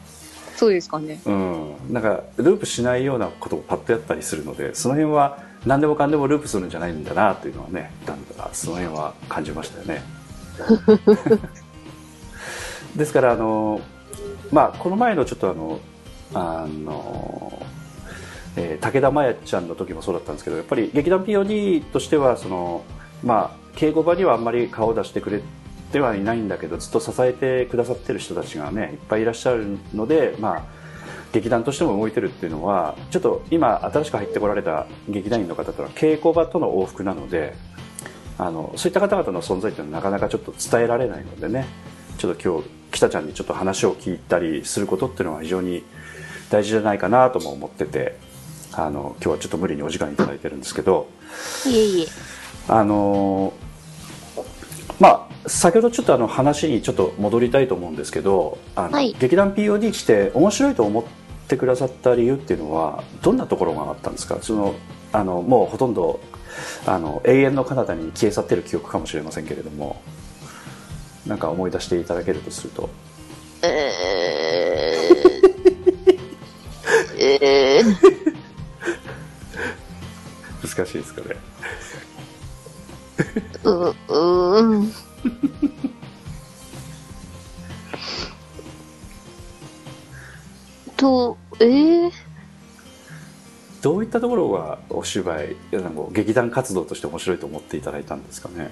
[0.56, 1.20] そうですかね。
[1.26, 10.01] うんなんかループしないようなことをパッとやったりするのでその辺は何でもかんでもループするんじゃないんだなというのはねなんだかその辺は感じましたよね
[12.95, 13.82] ですからあの
[14.51, 15.80] まあこの前のちょっとあの
[16.34, 17.62] あの、
[18.56, 22.84] えー武田真弥ちゃんの時もそうだったんですけどやっぱり劇団 POD としてはその
[23.24, 25.41] まあ稽古場にはあんまり顔を出してくれ
[25.92, 30.64] てはいないんだけどずっと支えてくださってる人たちがねいっぱいいらっしゃるのでまあ
[31.32, 37.56] 劇団としても動いてるっていうのはちょっと今新しく入ってこられた劇団員の方とは稽古場との往復なので
[38.38, 41.66] あのそういった方々の存在っていうのはなかなかちょっと伝えられないのでね
[42.18, 45.84] ちょっと今日北ちゃんにちょっと話を聞いたりすることっていうのは非常に
[46.50, 48.18] 大事じゃないかなとも思ってて
[48.72, 51.08] あの今日はちょっと無理にお時間いただいてるんですけど
[51.66, 52.06] いえいえ。
[52.68, 53.54] あの
[55.00, 59.16] まあ先ほどちょっとあの話にちょっと戻りたいと思うんですけどあの、はい。
[59.20, 61.04] 劇団 POD 来て面白いと思っ
[61.48, 64.40] てくださった理由っていうのはどんなところがあったんですか？
[64.42, 64.76] その
[65.12, 66.20] あのもうほとんど
[66.86, 70.02] あの永遠の彼方に消え去ってる記憶かもしれませんけれども。
[71.28, 72.88] なんか思い出していただけるとすると。
[73.64, 77.96] えー、 えー、
[80.62, 81.36] 難しいですかね
[83.63, 84.91] う、うーん。
[90.97, 92.11] と、えー、
[93.82, 98.72] どういったところがお芝居なんか劇団活動として面白いと思っていただいたんですかね？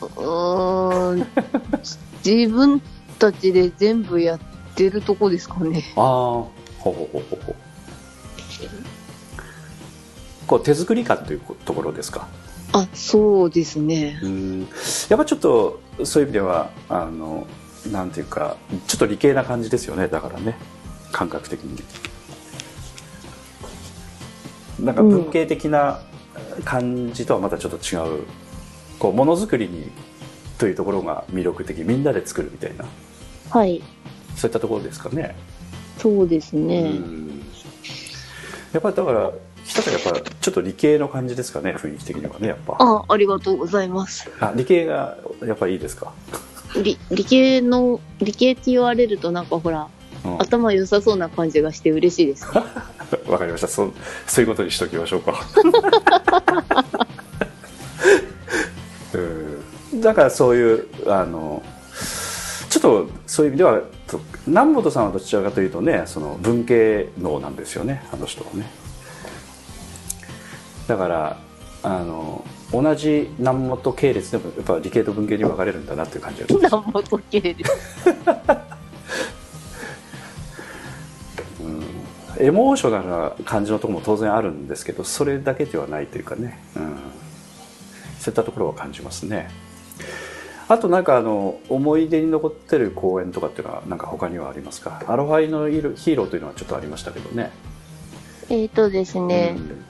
[0.00, 1.26] うーん。
[2.24, 2.82] 自分
[3.18, 4.40] たちで全部やっ
[4.74, 5.84] てるとこですかね。
[5.96, 6.50] ああほ
[6.84, 7.56] うほうほうほうほう
[10.46, 12.28] こう手作り感というところですか？
[12.72, 14.18] あ、そうですね。
[14.22, 14.60] うん。
[15.08, 17.46] やっぱちょっとそういう意味ではあの
[17.90, 20.08] なんていうかちょっと理系な感じですよね。
[20.08, 20.56] だからね。
[21.12, 21.82] 感覚的に。
[24.84, 26.02] なんか文系的な
[26.64, 28.24] 感じとはまたちょっと違う、
[28.98, 29.90] こうものづくりに
[30.58, 31.78] というところが魅力的。
[31.78, 32.84] みんなで作るみたいな。
[33.48, 33.82] はい。
[34.34, 35.34] そういったところですかね。
[35.96, 36.90] そうですうね。
[36.90, 37.40] ん。
[38.72, 39.32] やっぱりだから
[39.66, 42.76] 北ちゃんやっぱちょっと理系の感じですかね雰囲気的にはねやっぱ。
[42.78, 44.30] あ、ありがとうございます。
[44.40, 46.12] あ理系がやっぱりいいですか、
[46.82, 49.88] 理、理系の、理系って言われるとなんかほら、
[50.24, 50.40] うん。
[50.40, 52.62] 頭良さそうな感じがして嬉しいですね。
[53.28, 53.68] わかりました。
[53.68, 53.92] そう
[54.26, 55.34] そういうことにしときましょうか。
[59.14, 60.00] うん。
[60.00, 61.62] だからそういうあの
[62.68, 68.66] ちょっとそういう意味ではと南本さんはどちらかというとねその文系能なんですよねあの人はね
[70.86, 71.36] だから
[71.82, 77.72] あの同じ南本系列でもやっぱ理系と文系に分かれるんだなっていう感じが南本系です。
[82.38, 86.96] エモーショナルな感じのところも当然あるんですけどそれだけではないというかね、うん、
[88.18, 89.48] そういったところは感じますね。
[90.68, 95.02] あとなんかあの思い出に残ってる公演とかっていうのはなんか他にはありますか？
[95.06, 97.50] アロハイのいるヒーローというのはちょっとありましたけどね。
[98.50, 99.84] えーとですね、うん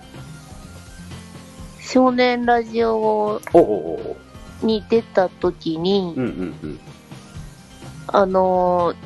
[1.86, 3.40] 少年ラジオ
[4.62, 6.30] に出た時に、うんうん
[6.62, 6.80] うん。
[8.08, 8.96] あのー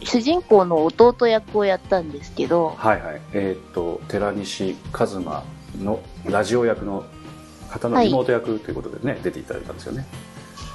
[0.00, 3.20] 主人公の弟役をやったんですけど、はいはい。
[3.34, 5.44] えーっと寺西一馬
[5.82, 7.04] のラジオ役の
[7.68, 10.06] 方の妹役ということでね、出ていただいたんですよね。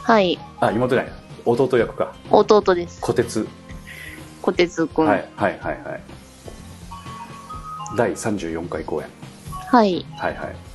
[0.03, 0.37] はい。
[0.59, 1.13] あ妹じゃない。
[1.45, 2.13] 弟役か。
[2.29, 2.99] 弟です。
[3.01, 3.47] 小鉄、
[4.41, 5.05] 小鉄くん。
[5.05, 6.01] はいはいはいはい。
[7.97, 9.07] 第34回公演。
[9.71, 10.05] はい。
[10.17, 10.72] はいはい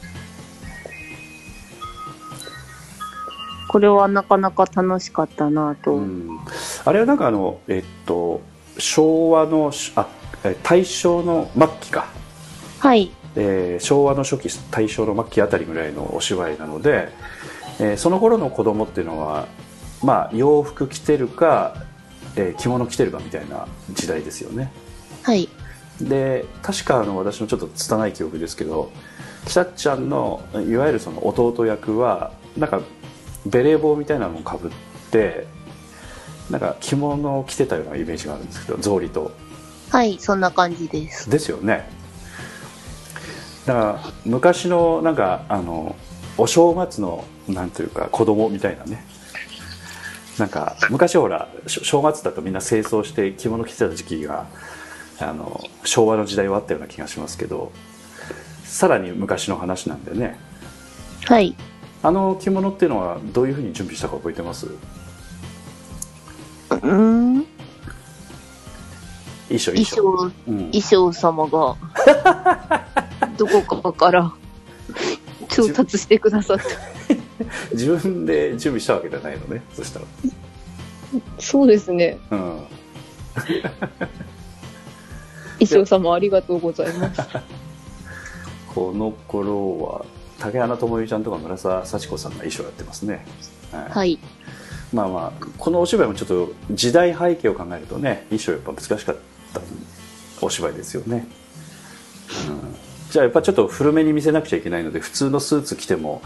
[3.68, 5.92] これはなかなか楽しかったなと。
[5.94, 6.38] うん
[6.84, 8.40] あれはなんかあのえっと
[8.78, 10.08] 昭和のしあ
[10.44, 12.06] え大正の末期か、
[12.78, 13.10] はい。
[13.36, 17.08] えー昭和の初期大正の末期あたりぐらいのお芝居なので、
[17.78, 19.46] えーその頃の子供っていうのは
[20.02, 21.74] まあ洋服着てるか、
[22.36, 24.72] えー着物着てるかみたいな時代ですよね
[25.22, 25.48] はい。
[26.00, 28.92] で確かあの私のちょっと拙い記憶ですけど
[29.44, 32.80] きさっちゃんのいわゆるその弟役はなんか
[33.46, 34.72] ベレー帽みたいなのをかぶっ
[35.10, 35.46] て
[36.50, 39.32] なんか着物を着てたようなイメージがあるんですけど草履と
[39.90, 40.18] はい。
[40.18, 41.30] そんな感じです。
[41.30, 41.88] ですよね
[43.66, 45.94] だから昔のなんかあの
[46.38, 49.04] お正月のなんというか子供みたいなね
[50.38, 54.46] なんか昔ほらし正月だとみんな清掃して着物着てた時期が
[55.20, 57.72] あの昭和の時代はあったような気がしますけど
[58.62, 60.38] さらに昔の話なんでね
[61.24, 61.56] はい。
[62.02, 64.66] あの着物っていうのはどういうふうに準備したか覚えてます？
[64.66, 67.46] うーん。
[69.48, 71.76] 衣装衣衣装、装、うん、衣装様が、
[73.38, 74.32] どこかから
[75.48, 76.64] 調達してくださった。
[77.72, 80.04] 自分で準備したわけじゃないのねそしたら
[81.38, 82.18] そうですね。
[82.30, 82.64] うん
[85.60, 87.20] 衣装様ありがとうございます。
[88.74, 90.04] この頃は
[90.38, 93.24] 竹花智美ちゃんとか村沢幸子さんが衣装やってますね、
[93.72, 94.18] はいはい。
[94.92, 99.16] まあまあこのお芝居もちょっと時代背景を考えるとね衣装やっぱ難しかっ
[99.52, 99.60] た
[100.40, 101.26] お芝居ですよね、
[102.48, 102.76] うん、
[103.10, 106.22] じゃあやっぱちょっと古めに見せなくちゃいけないので普通のスーツ着ても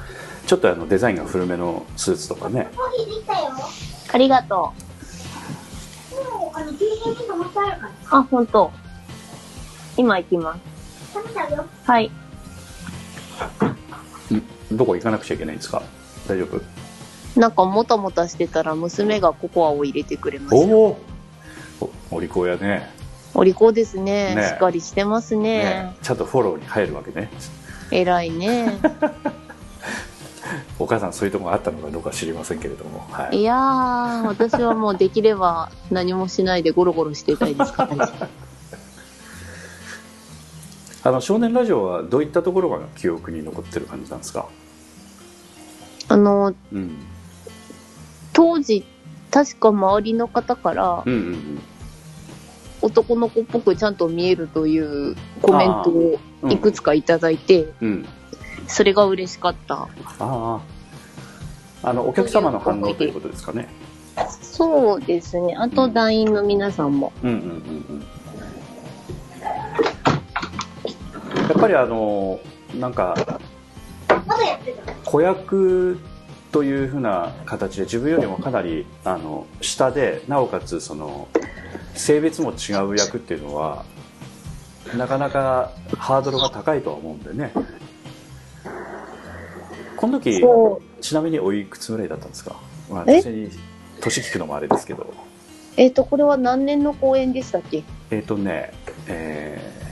[0.46, 3.50] ちょっとあのデザインが古めのスーツとかねコーヒーできたよ。
[4.12, 6.60] ありがともう、
[8.10, 8.70] あ本当。
[9.96, 10.60] 今行きます。
[11.14, 11.64] 食べちゃうよ。
[11.84, 12.10] はい。
[14.72, 15.82] んどこ行かなくちゃいけないんですか？
[16.28, 16.60] 大丈夫？
[17.40, 20.76] なんかもたもたしてたら娘がココアを入れてくれました。
[20.76, 20.98] お
[21.80, 22.90] おお利口やね。
[23.34, 24.34] お利口ですね。
[24.34, 25.64] ねしっかりしてますね。
[25.64, 27.30] ねちゃんとフォローに入るわけね。
[27.90, 28.78] 偉いね。
[30.78, 33.38] お母さんそういうところがあったのかどうか知りませんけれども、はい。
[33.40, 37.72] いやー、私はもうできれば何もしないでゴロゴロしてたいです。
[37.72, 38.12] からね。
[41.04, 44.46] あの少年ラジオはどういったところが記憶に残ってる感じなんですか、
[46.12, 46.94] あの、うん、
[48.34, 48.84] 当時、
[49.30, 51.62] 確か周りの方からうんうんうん
[52.82, 58.06] 男の子っぽくちゃんと見えるというコメントをうんいくつかいただいて、うん
[58.66, 59.74] それが嬉しかった。
[59.74, 59.88] あ
[60.18, 60.60] あ
[61.82, 63.68] あのお客様の反応ということですかね
[64.40, 65.54] そうですね。
[65.56, 67.12] あと団員の皆さんも。
[67.22, 67.48] うんうんうんう
[67.94, 68.06] ん
[71.48, 72.38] やっぱりあの
[72.78, 73.14] なんか。
[75.12, 75.98] 子役
[76.52, 81.28] というふうな形で自分よりもかなりあの下でなおかつその
[81.94, 83.84] 性別も違う役っていうのは
[84.96, 87.52] なかなかハードルが高いとは思うんでね。
[89.98, 90.42] この時。
[91.02, 92.56] ちなみにおいくつぐらいだったんですか、
[92.90, 93.20] まあ、年
[94.00, 95.12] 聞くのもあれですけど。
[95.76, 97.82] えっ、と、これは何年の公演でしたっけ？
[98.10, 98.72] えっ、とね
[99.08, 99.82] えー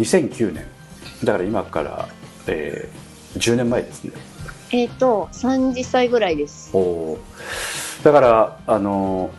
[0.00, 0.71] 2009年
[1.24, 2.08] だから今から、
[2.46, 4.12] えー10年前ですね
[4.72, 6.70] えっ、と、30歳ぐらいです。
[6.72, 9.30] おーだからあの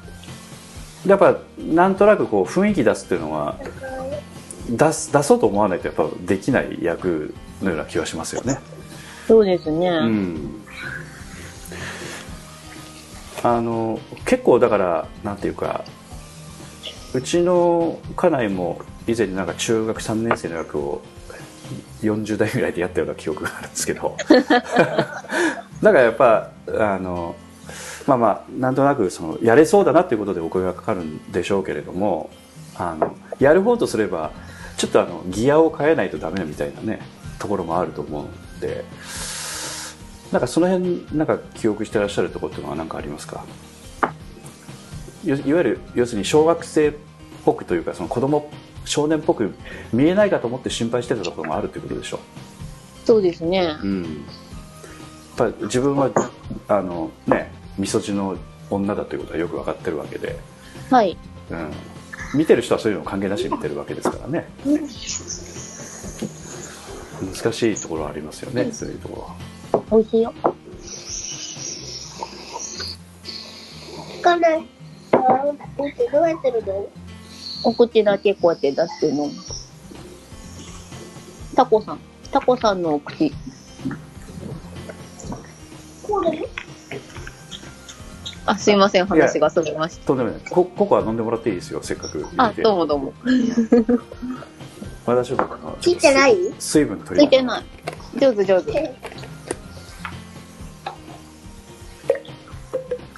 [1.07, 3.57] やっぱなんとなくこう雰囲気出すっていうのは
[4.69, 8.59] 出す出そうと思わないとやっぱできない役のような気がしますよね。
[9.27, 9.89] そうですね。
[9.89, 10.63] うん、
[13.41, 15.84] あの結構だからなんていうか
[17.13, 21.01] うちの家内も以前になんか中学3年生の役を
[22.01, 24.18] 40代ぐらいでやったような記憶があるんですけど。
[24.28, 27.36] だからやっぱあの
[28.07, 32.30] まあまあなんとなくそのやれそうだなっていうことでお声がかかるんでしょうけれども
[32.76, 34.32] あのやる方とすれば
[34.78, 37.01] ちょっとあのギアを変えないとダメみたいなね
[37.39, 38.24] ところもあると思う
[38.57, 38.86] んで。
[40.32, 43.45] なんかその辺なんか記憶してらっしゃるとこっていうのは何かありますか？
[45.24, 46.93] いわゆる要するに小学生っ
[47.45, 48.49] ぽくというかその子供
[48.86, 49.53] 少年っぽく
[49.91, 52.19] 見えないかと思って心配してたところもあるということでしょ
[53.05, 53.75] そうですね。
[53.84, 54.13] う、うん、やっ
[55.38, 56.09] ぱり自分は
[56.67, 58.38] あのねみそじの
[58.69, 60.38] 女だということはよく分かってるわけで、
[60.89, 61.17] はい。
[61.49, 61.71] うん、
[62.36, 64.47] 見てる人はそういうの関係なしに見てるわけですからね
[67.21, 69.15] 難しいところはありますよね、そういうとこ
[69.71, 69.81] ろは。
[69.91, 70.34] 美味しいよ。
[74.23, 74.67] かない。
[75.11, 76.89] あー見てどうやってるの？
[77.64, 79.32] お口だけこうやって出して飲む。
[81.55, 81.99] タコさん。
[82.32, 83.32] タコさんのお口。
[88.45, 90.41] あ、すいません、話がそれましとんでもない。
[90.49, 92.43] こココア飲んでもらっていいですよ、せっかくた。
[92.43, 92.53] あ。
[92.53, 93.14] どうもどうも。
[95.05, 96.38] まだ大丈夫かなついてない？
[96.59, 97.64] 水分取りついてない。
[98.20, 98.93] 上手上手。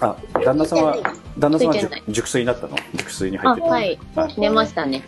[0.02, 0.98] あ、旦那さんは、
[1.38, 2.76] 旦那さんは熟熟睡になったの？
[2.96, 3.68] 熟睡に入あ、ってる。
[3.68, 4.00] はい。
[4.16, 5.04] はい寝ましたね。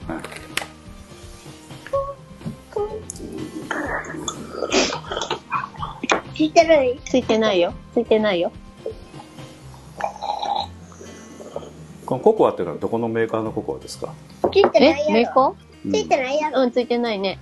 [6.36, 7.74] ついてないついてないよ。
[7.94, 8.52] ついてないよ。
[12.06, 14.14] このココアっていうのはどこのメーカーのココアですか？
[14.44, 15.56] ついてえないやろ。
[15.84, 16.60] メーついてないやろ。
[16.62, 17.40] ーうん、ついてないね。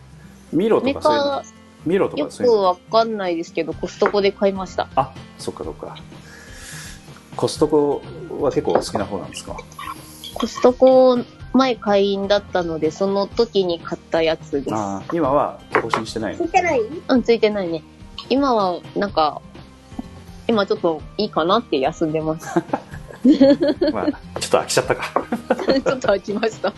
[0.51, 1.43] ミロとかそういう
[1.85, 2.59] ミロとかそういうの？
[2.59, 4.89] くわかんないですけど、コストコで買いました。
[4.95, 5.95] あ、そっかそっか。
[7.35, 8.01] コストコ
[8.39, 9.55] は結構お好きな方なんですか？
[10.33, 11.17] コストコ、
[11.53, 14.73] 前会員だったので、その時に買ったやつです。
[14.73, 16.45] あー今は更新してないの？
[16.45, 16.81] ついてない？
[16.81, 17.83] うん、ついてないね。
[18.29, 19.41] 今は、なんか、
[20.47, 22.47] 今ちょっといいかなって休んでます。
[23.91, 25.03] まあ、ちょっと飽きちゃったか。
[25.55, 26.73] ちょっと飽きました。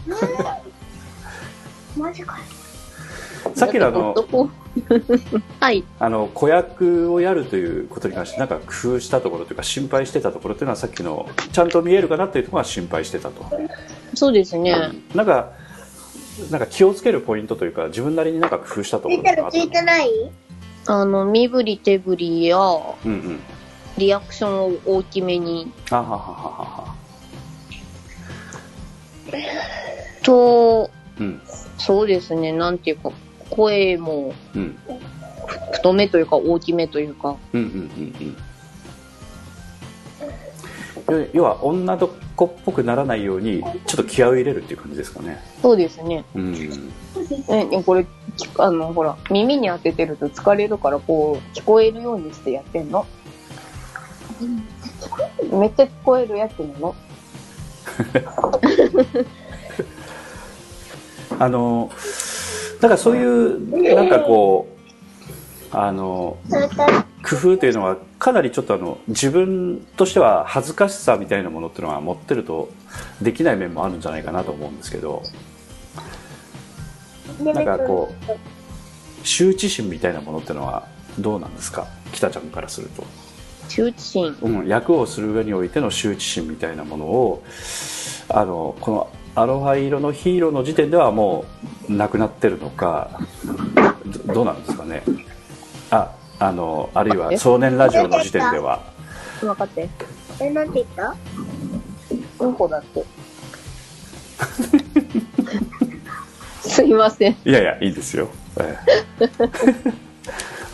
[1.97, 2.43] マジかよ。
[3.55, 4.13] さっきのあの
[5.59, 5.83] はい。
[5.99, 13.45] あの、子役をやるということに関して、なんか工夫したところというか、心配してたところというのは、さっきの、ちゃんと見えるかなっていうところは心配してたと。
[14.13, 14.75] そうですね。
[15.13, 15.51] なんか、
[16.51, 19.63] なんか気をつけるポイントというか、自分なりになんか工夫したところとかあったの？
[19.63, 20.09] いてない？
[20.85, 23.39] あの、身振り手振りや、うんうん。
[23.97, 26.95] リアクションを大きめに、あははははは。
[30.21, 31.41] と、うん。
[31.79, 33.11] そうですね、なんていうか、
[33.49, 34.77] 声もうん。
[35.71, 37.81] 太めというか大きめというか、うんうんうんう
[38.23, 38.37] ん。
[41.09, 45.39] 要要は、女の子っぽくならないように、ちょっと気合を入れるっていう感じですかね。
[45.61, 46.25] そうですね。
[46.35, 46.91] うん。
[47.49, 53.05] え、これ、きあの、ほら、耳に当ててると疲れるから、こう、聞こえるようにしてやってんの。
[55.51, 56.95] めっちゃ聞こえるやつなの。
[61.39, 61.89] あの、
[62.79, 64.67] だからそういう、なんかこ
[65.71, 66.37] う、あの、
[67.27, 72.69] 工夫というのはかなりちょっとあの自分としては恥ずかしさみたいなものっていうのは持ってると
[73.21, 75.21] できない面もあるんじゃないかなと思うんですけど
[77.43, 80.87] なんかこう羞恥心みたいなものっていうのは
[81.19, 81.87] どうなんですか？
[82.13, 83.03] 北ちゃんからすると、
[83.67, 84.37] 羞恥心。
[84.41, 87.43] うん、役をする上においての羞恥心みたいなものを
[88.29, 91.56] あのこのアロハ色のヒーローの時点ではもう
[91.89, 93.19] なくなってるのか
[94.27, 95.03] どどうなんですかね
[95.91, 98.81] ああのあるいは少年ラジオの時点では
[99.41, 99.87] 分かって。
[100.39, 101.15] え、なんて言った？
[102.39, 103.03] うんこだって。
[106.67, 107.37] すいません。
[107.45, 108.29] いやいやいいですよ、
[108.59, 108.77] え
[109.19, 109.29] え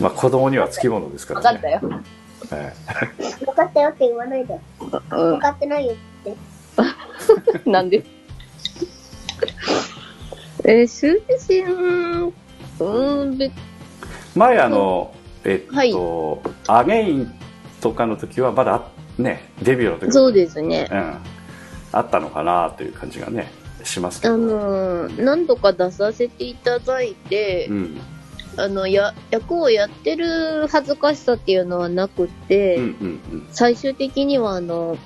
[0.00, 2.60] まあ子供にはつきものですからね分かったよ。
[2.62, 2.72] え
[3.44, 4.54] 分かったよって言わないで。
[4.54, 4.58] う
[5.16, 6.30] 分かってないよって。
[6.32, 6.36] ん。
[7.72, 8.02] なんで？
[10.64, 12.32] えー、羞恥心、
[12.80, 13.52] うーん、
[14.34, 15.94] 前あのえっと、はい。
[16.68, 17.32] アゲイン
[17.80, 18.82] とかの時はまだ
[19.18, 20.88] ねデビューの時はそうですね。
[20.90, 21.16] うん、
[21.92, 23.52] あったのかなという感じがね
[23.82, 28.00] しますけあど、のー何度か出させていただいて、うん。
[28.56, 32.78] あの、や、役をやってる恥ずかしさっていうのはなくて、
[33.50, 34.96] 最終的にはあの、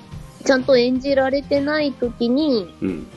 [0.45, 3.07] ちゃんと演じられてない時に、うんうん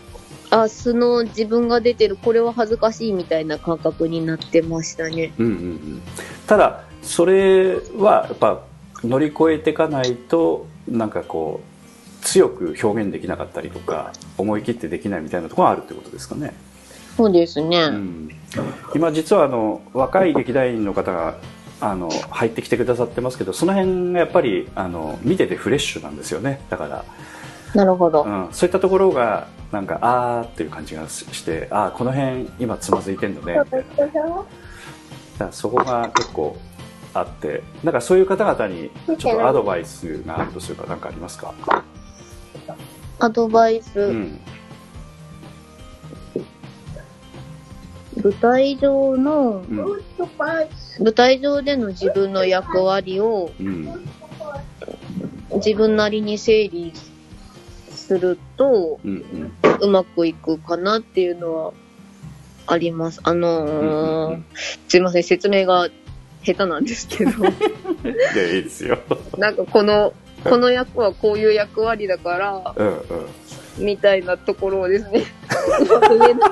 [0.53, 5.33] あ、素の自分が出てる、これは恥ずかしいみたいな感覚になってましたね。
[5.39, 6.03] うんうんうん
[6.47, 8.63] ただそれはやっぱ
[9.03, 11.61] 乗り越えていかないとなんかこ
[12.21, 16.55] う強く表現できなかったりとか思い切ってできないみたいなところがあるってことですかね、
[17.17, 17.81] そうですね。
[17.85, 18.31] うん、
[18.95, 21.39] 今実はあの若い劇団員の方が
[21.81, 27.05] あの入ってきてくださってますけどその辺がやっぱりあの見ててフレッシュなんですよねだから
[27.75, 28.25] なるほど。
[28.25, 34.07] うん、そういったところがなんかあーっていう感じがしてあーこの辺今つまずいてんのねみたいな。
[34.07, 34.45] だか
[35.39, 36.57] らそこが結構
[37.15, 41.55] あってなんかそういう方々にちょっとアドバイスがあるとするか何かありますか、
[43.19, 44.41] アドバイス、うん。
[48.23, 49.77] 舞台上の、うん。
[49.77, 54.09] 舞台上での自分の役割をうん。
[55.57, 56.93] 自分なりに整理
[58.03, 59.13] するとうん
[59.63, 61.73] うんうまくいくかなっていうのは
[62.67, 63.21] あります。
[63.25, 64.45] あのーうんうんうん。
[64.89, 65.89] すいません、説明が
[66.45, 67.45] 下手なんですけど、 い
[68.37, 68.99] やいいですよ。
[69.39, 70.13] なんかこの、
[70.45, 73.03] この役はこういう役割だから、うんうん。
[73.79, 75.25] みたいなところをですね、
[75.81, 76.51] うまく言えない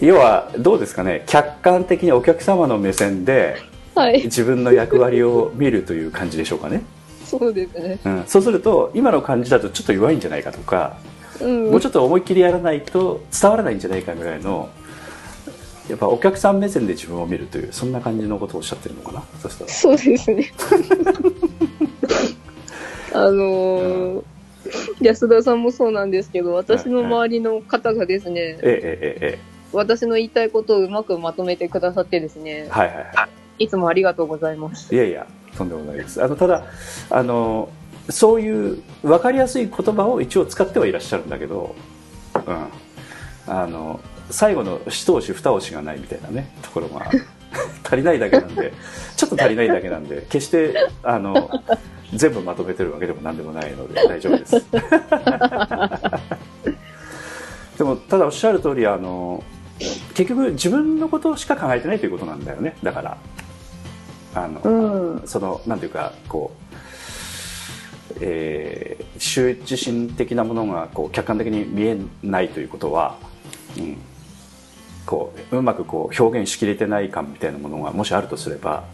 [0.00, 1.24] 要はどうですかね。
[1.26, 3.56] 客観的にお客様の目線で
[3.96, 6.82] はい、自分の役割を見るという感じでしょうかね、
[7.26, 7.98] そうですね。
[8.04, 10.96] うん、そうすると今の感じだとちょっと弱いんじゃないかとか、
[11.40, 11.70] うん。
[11.70, 14.70] もうちょっと思いっきりやらないと伝わらないんじゃないかぐらいの
[15.88, 19.22] やっぱお客さん目線で自分を見るというそんな感じのことをおっしゃってるのかな？
[19.40, 20.52] そしたらそうですね。
[23.12, 24.24] あのー
[25.00, 34.94] 安田さんもそうなんですけど、私の周りの方がですね、えええええ私の言いたいことをうまくまとめてくださってですねえ、はいはいはいつもありがとうございます。
[34.94, 36.22] いやいやとんでもないです。
[36.22, 36.64] あのただ
[37.10, 37.68] あの
[38.08, 41.74] そういう分かりやすい言葉を一応使ってはいらっしゃるんだけど、
[42.34, 42.66] うん、
[43.46, 44.00] あの
[44.30, 47.10] 最後の一押し二押しがないみたいなねところが
[47.84, 48.72] 足りないだけなんで
[49.16, 51.50] ちょっと足りないだけなんで決してあの
[52.14, 54.64] 全部まとめてるわけでも何でもないので大丈夫です。
[57.78, 59.42] でもただおっしゃる通りあの
[60.14, 62.76] 結局自分のことしか考えてないということなんだよね。
[62.82, 63.18] だから。
[64.36, 65.26] あの、うん。
[65.26, 66.52] そのなんていうかこ
[68.12, 73.16] う、えー、羞恥心的なものがこう客観的に見えないということは、
[73.78, 73.96] うん、
[75.06, 78.84] こううまくこう表現しきれてない感みたいなものがもしあるとすれば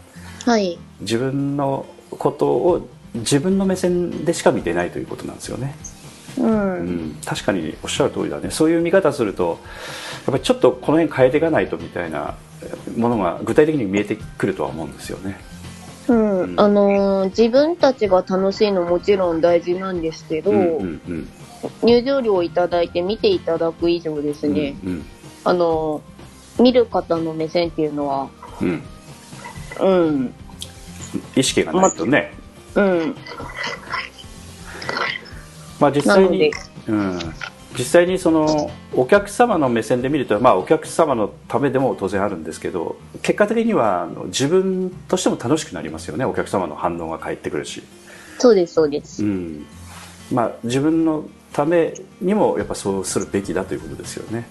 [0.45, 0.77] はい。
[1.01, 5.75] 自分のことを自分の目線でしか見てないということなんですよね。
[6.37, 6.41] う。
[6.43, 9.59] うんん、確かにおっしゃる通りだねそういう見方すると
[10.25, 12.35] やっぱりちょっとこの辺変えていかないとみたいな
[12.95, 15.39] ものが具体的に見えてくるとは思うんですよね。
[16.07, 16.39] うん。
[16.41, 16.59] うん。
[16.59, 21.27] あのー自分たちが楽しいのもちろん大事なんですけど、うんうんうん。
[21.83, 25.05] 入場料をいただいて見ていただく以上ですね、うん
[25.43, 26.13] あのー
[26.61, 28.29] 見る方の目線っていうのは、
[28.61, 28.83] うん。
[29.79, 29.99] うん。
[29.99, 30.33] うん、
[31.35, 32.31] 意識がないとね、
[32.75, 33.15] うん。
[35.79, 36.51] まあ、実際に、
[36.87, 37.19] うん、
[37.77, 47.83] 実際にそのお客様の目線で見ると、まあ、お客様のためでも当然あるんですけど結果的には自分としても楽しくなりますよねお客様の反応が返ってくるし、
[48.37, 49.23] そうです、そうです。
[49.23, 49.65] うん
[50.31, 54.47] まあ、自分のためにもやっぱそうするべきだということですよね。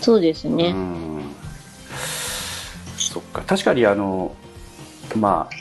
[0.00, 0.72] そうですうね。
[0.72, 1.22] ん
[2.96, 4.34] そっか確かにあの
[5.16, 5.54] まあ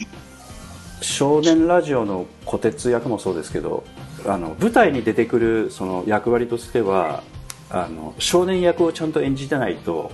[1.02, 3.84] 少年ラジオの虎鉄役もそうですけど
[4.26, 7.24] あの舞台に出てくるその役割としては
[7.70, 10.12] あの少年役をちゃんと演じてないと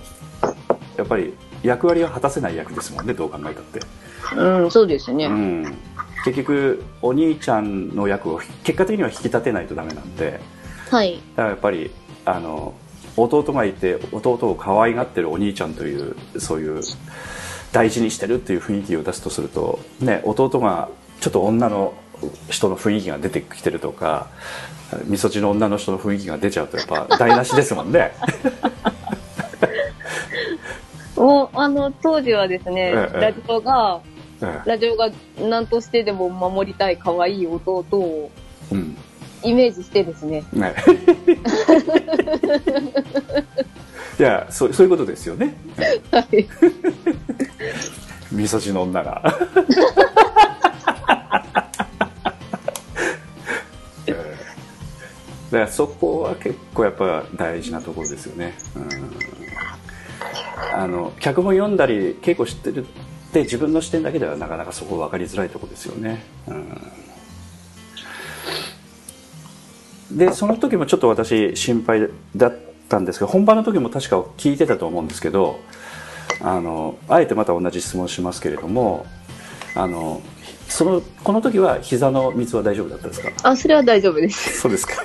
[0.96, 3.80] やっぱり役割を果たせない役ですもんねどう考えたって、
[4.36, 5.26] うん、そうですね。
[5.26, 5.64] うん、
[6.24, 10.40] 結局お兄ちゃんの役を結果的には引き立てないとダメなんで
[10.90, 11.20] はい。
[11.36, 11.90] だからやっぱり
[12.24, 12.74] あの
[13.16, 16.82] 弟がいて弟を可愛がってるお兄ちゃんというそういう
[17.72, 20.88] 大事にしてるっていう雰囲気を出すとすると、ね、弟が
[21.20, 21.94] ちょっと女の
[22.48, 24.28] 人の雰囲気が出てきてるとか
[25.04, 28.12] みそじの女の人の雰囲気が出ちゃうとやっぱ台無しですもんね。
[31.16, 34.00] もう、あの、当時はですね、ええラジオが、
[34.40, 35.10] えラジオが
[35.40, 38.30] 何としてでも守りたい可愛い弟を
[38.72, 38.96] えうん
[39.42, 40.44] イメージしてですね。
[40.52, 40.74] ね
[44.18, 45.54] いやそうそういうことですよね
[46.10, 46.48] はい。
[48.32, 49.22] みそじの女が
[55.50, 58.88] だからそこは結構やっぱ大事なところですよね、うん、
[60.78, 62.88] あの脚本読んだり稽古してるっ
[63.32, 66.22] て自分の視点だけではなかなかそこ分かりづらいところですよね、
[70.10, 72.56] でその時もちょっと私心配だっ
[72.88, 75.60] たんですけど本番の時も確か聞いてたと思うんですけど
[76.40, 79.06] あのあえてまた同じ質問しますけれども
[79.74, 80.22] あの
[80.68, 83.30] そのこの時は膝の水は大丈夫だったですか？
[83.42, 84.60] あ、それは大丈夫です。
[84.60, 84.94] そうですか。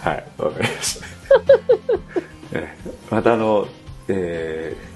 [0.00, 1.06] はいわかりました。
[2.52, 2.74] え
[3.10, 3.66] またあの
[4.08, 4.94] えー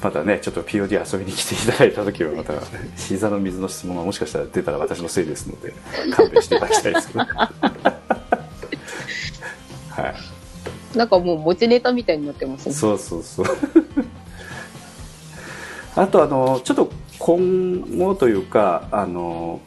[0.00, 2.52] またねちょっと POD 遊びに来ていただいた時はまた
[2.96, 5.74] 膝の水の質問がもしかしたら出たら私のせいですので
[6.14, 7.20] 勘弁していただきたいですけど。
[9.90, 10.14] は
[10.94, 10.96] い。
[10.96, 12.74] なんかもう持ちネタみたいになってますね。
[12.74, 13.46] そうそうそう
[15.98, 19.60] あとあのちょっと今後というかあの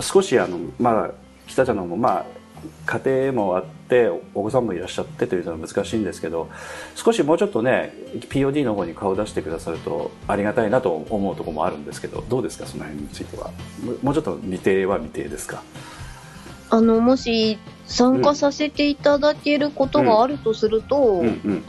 [0.00, 1.10] 少しあのまあ
[1.46, 2.26] 北ちゃんの方もまあ
[2.86, 6.48] 家庭もあってお子さんもいらっしゃってというのは難しいんですけど
[6.96, 7.92] 少しもうちょっとね
[8.30, 13.52] POD の方に顔を出してくださるとありがたいなと思うところもあるんですけどどうですかその辺については？
[13.84, 15.62] ももうちょっと未定は未定ですか？
[16.70, 21.64] ああの、もし参加させていただけることがあるとすると、うんうん。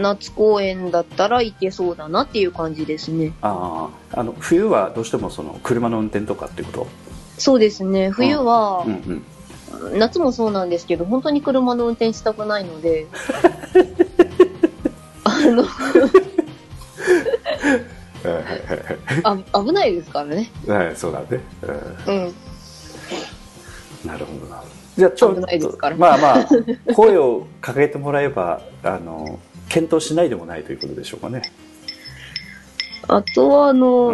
[0.00, 3.32] 夏公演だったら行けそうだなっていう感じですね。
[3.42, 6.86] ああ、あの、冬はどうしてもその、車の運転とかっていうこ
[7.38, 8.10] そうですね。
[8.10, 9.24] 冬はと、うん
[9.92, 9.98] うん。
[9.98, 13.06] 夏もそうなんですけど、本当に車の運転したくないので、
[15.24, 15.64] あの、
[18.24, 18.48] はいはいは
[19.36, 20.50] いあ危ないですからね。
[20.66, 21.26] はいはい、そうだね。
[22.06, 22.34] うんうん。
[24.06, 24.62] なるほどな。
[24.96, 25.40] じゃあちょっと
[25.96, 26.46] まあまあ
[26.94, 29.38] 声をかけてもらえばあの
[29.74, 31.42] 検討しないでもないということでしょうかね。
[33.08, 34.12] あとは、あの、う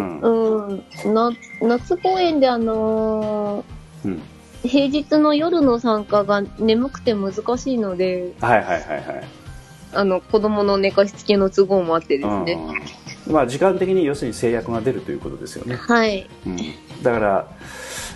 [1.05, 1.31] うん、な、
[1.61, 3.63] 夏公演であの
[4.03, 4.11] うん。
[4.13, 9.23] ー平日の夜の参加が眠くて難しいので、はいはいはいはい。
[9.93, 12.59] あの、子供の寝かしつけの都合もあってですね。
[13.27, 15.75] うん、まあ時間的に要するに制約が出るということですよね。
[15.75, 16.27] はい。
[16.45, 16.57] うん、
[17.03, 17.47] だから、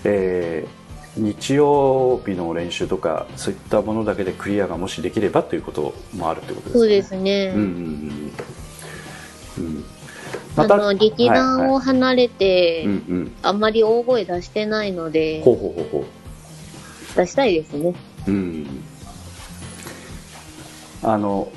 [0.04, 0.85] えー
[1.18, 6.80] 日曜日の練習とかそういったものだけでクリアがもしできればということもあるということですね。
[6.80, 7.54] そうですね。
[7.56, 7.70] うんうん
[9.58, 9.86] うんうん。
[10.58, 13.36] あの、劇団を離れて、うんうん。
[13.42, 16.06] あんまり大声出してないので、ほうほうほうほう。
[17.16, 17.94] 出したいですね。
[18.28, 18.84] うん、
[21.04, 21.50] あの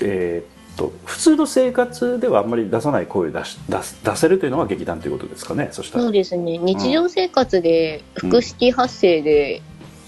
[0.00, 6.04] えーっと普通の生活ではあんまり出さない声を出し出す出せるというのが劇団ということですかねそしたら。
[6.04, 6.58] そうですね。
[6.58, 9.62] 日常生活で、腹式発声で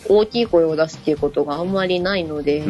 [0.08, 2.62] 大きい声を出すっていうことがあんまりないので、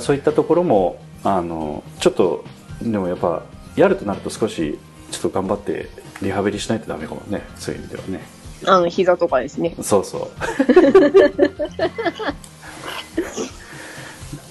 [0.00, 2.44] そういったところもあのちょっと
[2.80, 3.42] でもやっぱ
[3.76, 4.78] やるとなると少し
[5.10, 5.88] ちょっと頑張って
[6.22, 8.20] リハビリしないとダメかもねそういう意味ではね。
[8.64, 9.74] あの、膝とかですね。
[9.82, 10.30] そうそう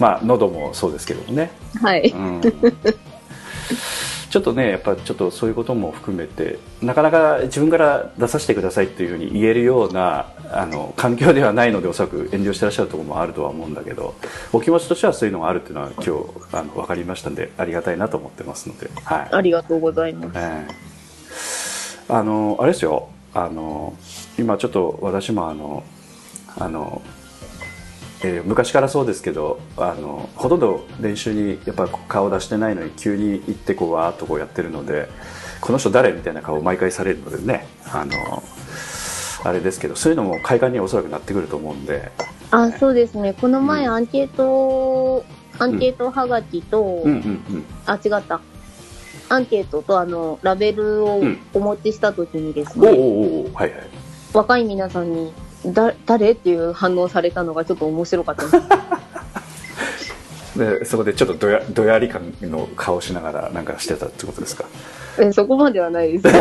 [0.02, 1.52] まあ喉もそうですけどもね。
[1.80, 2.10] はい。
[2.10, 2.41] うん。
[4.32, 14.16] ちょっとねやっぱちょっとそういうことも含めてなかなか自分から出させてくださいっていうふうに言えるようなあの環境ではないのでおそらく遠慮してらっしゃるところもあるとは思うんだけど
[14.54, 16.12] お気持ちとしてはそういうのがあるっていうのは今日
[16.54, 19.28] あの分かりましたんでありがたいなと思ってますので、はい。
[19.32, 20.39] ありがとうございます。
[20.39, 20.66] え
[22.10, 22.14] え。
[22.14, 23.10] あのあれですよ。
[23.34, 23.95] あの
[24.39, 25.84] 今ちょっと私もあの
[26.58, 27.02] あの、
[28.24, 35.09] えー昔からそうですけどあのほとんど練習にやっぱ顔出してないのに急に行ってこうわーっとこうやってるので
[35.59, 38.11] この人誰みたいな顔を毎回されるのでねあの
[39.43, 42.11] あれですけどそういうのも快感におそらくなってくると思うんで。
[42.51, 43.34] あ、そうですね。
[43.34, 43.93] この前うん。
[43.93, 45.26] アンケート、
[45.57, 47.65] アンケートはがきと、うんうんうん。
[47.86, 48.41] あ、違った。
[49.30, 51.39] アンケートとあの、ラベルをうん。
[51.53, 53.53] お持ちした時にですおうね、おうおう。
[53.53, 53.82] はいはい。
[54.34, 55.34] 若い皆さんに、
[55.66, 58.57] だ、誰っていう反応されたのがちょっと面白かった です。
[60.57, 64.66] でそこでちょっとどやどやり感の顔しながらなんかしてたってことですか？
[65.20, 66.28] えそこまではないです。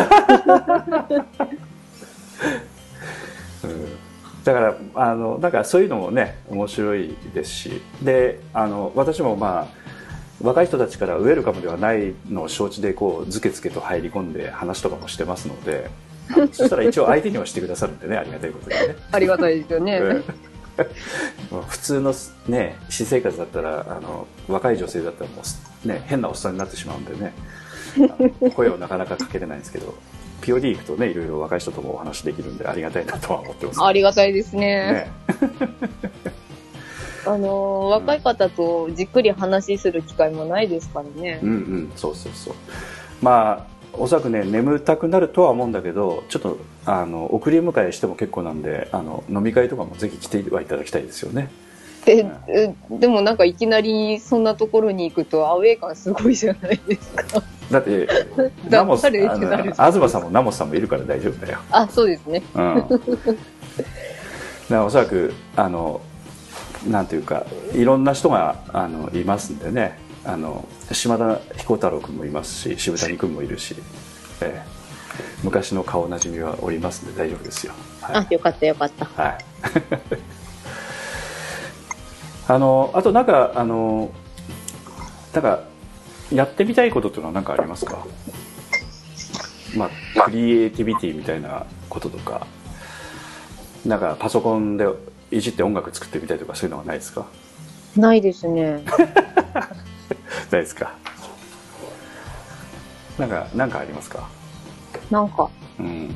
[3.63, 3.97] うん
[4.43, 9.81] だからあのなんかそういうのもね面白いですしであの私もまあ
[10.41, 15.91] 若い人たちからウェルカムではないのを承知でこうズケズケと入り込んで話とかもしてますので
[16.51, 18.95] そしたら一応相手にはしてくださるんでねありがたいことでね。
[19.11, 20.01] ありがたいですよね。
[21.67, 22.13] 普通の
[22.47, 25.41] ね私生活だったらあの若い女性だったらも
[25.85, 27.33] う、ね、変なおっさんになってしまうんでね
[28.55, 29.93] 声をなかなかかけれないんですけど
[30.41, 34.59] POD 行くとねいろいろ若い人ともお話できるんでありがたいなとは思ってますありがたいですね。
[34.59, 35.11] ね
[37.23, 41.49] あのー若い方とじっくり話する機会もないですからねうん。
[41.49, 42.53] うんそうそうそう
[43.21, 51.49] まあおそらくね眠たくなるとは思うんだけどちょっとあの送り迎えしても結構なんであの飲み会とかもぜひ来てはいただきたいですよね。
[52.05, 57.43] で、えでもなんかいきなりそんなところに行くとアウェー感すごいじゃないですか。
[57.69, 58.07] だって
[58.69, 61.59] ナモス東さんもナモスさんもいるから大丈夫だよ。
[61.69, 62.41] あ、そうですね。
[62.55, 62.97] うん、だか
[64.69, 66.01] らおそらくあの
[66.87, 73.75] なんていうかいろんな人があのいますんでねあの島田彦太郎君もいますし渋谷君もいるし、
[74.41, 74.81] ええ。
[75.43, 77.73] 昔の顔なじみはおりますんで大丈夫ですよ。
[78.01, 79.05] はい、あよかったよかった。
[79.05, 79.37] はい、
[82.47, 84.11] あのあとなんかあの
[85.33, 85.63] なんか
[86.31, 88.05] やってみたいことっていうのは何かありますか？
[89.75, 92.45] まあクリエイティビティみたいなこととか。
[93.85, 94.85] なんかパソコンで
[95.31, 97.25] いじって音楽作ってみたいとかそういうのはないですか？
[97.97, 98.83] ないですね。
[100.51, 100.93] ないですか？
[103.17, 104.27] なんかなんかありますか？
[105.09, 106.15] なんか、うん、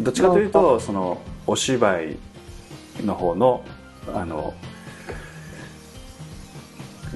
[0.00, 2.16] どっちかというとそのお芝居
[3.04, 3.64] の方の
[4.14, 4.54] あの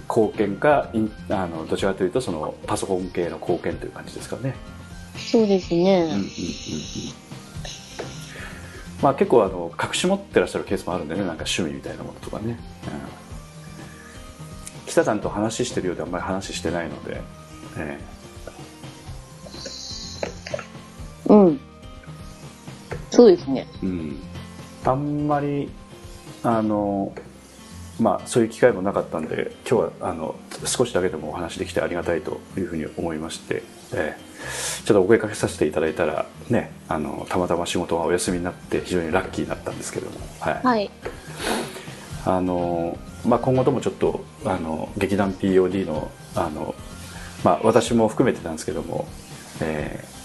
[0.09, 0.91] 貢献か
[1.28, 4.55] あのどちらかというとそのパソコン系の貢献という感じですかね。
[5.16, 6.03] そうですね。
[6.03, 6.26] うんうんうんうん。
[9.03, 12.57] まあ結構あの隠し持ってらっしゃるケースもあるんでねなんか趣味みたいなものとかね、うん、
[14.91, 17.20] 北さんと話してるようであんまり話してないので、
[17.78, 18.01] え
[21.26, 21.61] うん。
[23.11, 23.68] そうですね。
[23.82, 24.18] えうん、
[24.84, 25.70] あんまり
[26.43, 27.12] あの
[28.01, 30.34] まあそういう機会もなかったんで今日はあの
[30.64, 33.62] 少しだけでもお話できてありがたいというふうに思いまして、
[33.93, 34.30] ええ
[34.84, 40.91] ちょっとお声かけさせていただいたらねあのたまたま仕事がお休みになって非常にラッキーだったんですけどもはい、はい。
[42.27, 46.75] あのまあ、今後ともちょっとあの劇団 POD のあの、
[47.45, 49.07] まあ、私も含めてなんですけども、
[49.61, 50.21] えー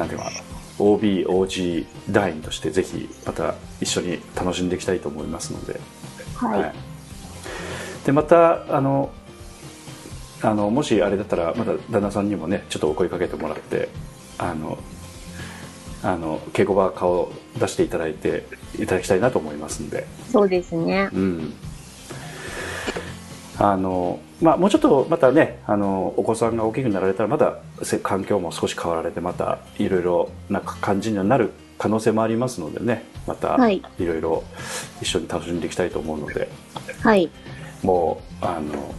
[0.00, 0.30] なんていうか
[0.78, 5.78] OB、OG 団員としてぜひまた一緒に楽しんでいきたいと思いますので、
[6.36, 6.72] はい。
[8.06, 9.12] でまたあの
[10.42, 13.90] あのもしあれだったらまた旦那さんにもねちょっとお声かけてもらって
[14.38, 14.78] あの
[16.02, 18.46] あの稽古場顔を出していただいて
[18.78, 20.06] いただきたいなと思いますんで。
[20.30, 21.10] そうですね。
[21.12, 21.52] うん
[23.58, 34.44] あのまあ、もうちょっとまたねあのお子さんが大きくなられたらまだせ環境も少し変わられてまたいろいろな感じにはなる可能性もありますのでねまたはいいろいろ
[35.02, 36.48] 一緒に楽しんでいきたいと思うので
[37.02, 37.30] はい。
[37.82, 38.94] もうあの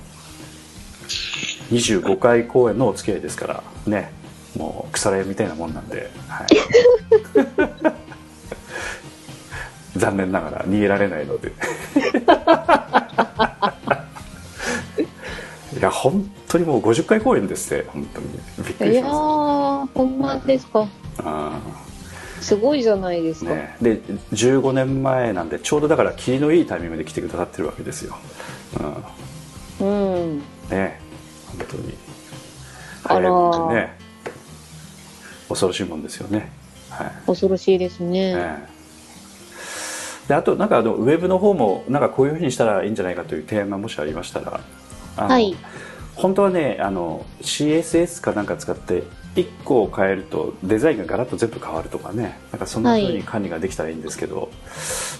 [1.71, 4.11] 25回公演のお付き合いですからね
[4.57, 6.47] もう腐れみたいなもんなんで、はい、
[9.99, 11.51] 残念ながら逃げられないので。
[15.77, 18.27] いや本当にもう50回公演ですって本当に。
[18.67, 20.85] びっくりいやしまー、ほんまですか。
[20.85, 20.89] す
[21.23, 21.59] あ
[22.41, 23.51] すごいじゃないですか。
[23.51, 24.01] ーね、で
[24.33, 28.15] 15年前なんでちょうどだから霧のいいタイミングで来てくださってるわけですよ、
[29.79, 29.87] うん。
[29.87, 30.39] うん。
[30.69, 30.99] ね。
[31.57, 31.97] 本当に。
[33.03, 34.00] あらね
[35.51, 36.51] 恐ろしいもんですよね。
[36.89, 38.33] はい、恐ろしいですね。
[38.35, 38.81] ええ。
[40.27, 44.61] であとなんかあのウェブの方もなんかこういうふうにしたらいいんじゃないかという提案がもしありましたら
[45.17, 45.55] あの、はい。
[46.15, 49.03] 本当はねあの CSS かなんか使って
[49.35, 54.51] 1個を変えるとデザインがガラッと全部変わるとかねなんかそんな風に管理ができたらいいんですけど、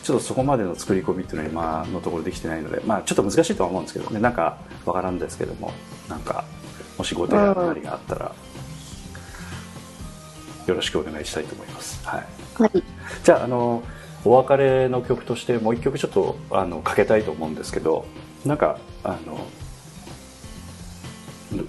[0.04, 4.20] ちょっとそこまでの作り込みっていうのは今のところできてないのでまあちょっと難しいとは思うんですけどね。
[4.20, 5.72] なんかわからんですけども
[6.10, 6.44] なんか
[6.98, 8.36] もしご提案なりがあったら
[10.68, 12.06] よろしくお願いしたいと思います。
[12.08, 12.26] はい
[12.62, 12.84] はい。
[13.24, 13.84] じゃああの
[14.24, 18.06] お別れの曲としてもう一曲ちょっとあのかけたいと思うんですけど
[18.46, 19.48] なんかあの
[21.52, 21.64] ど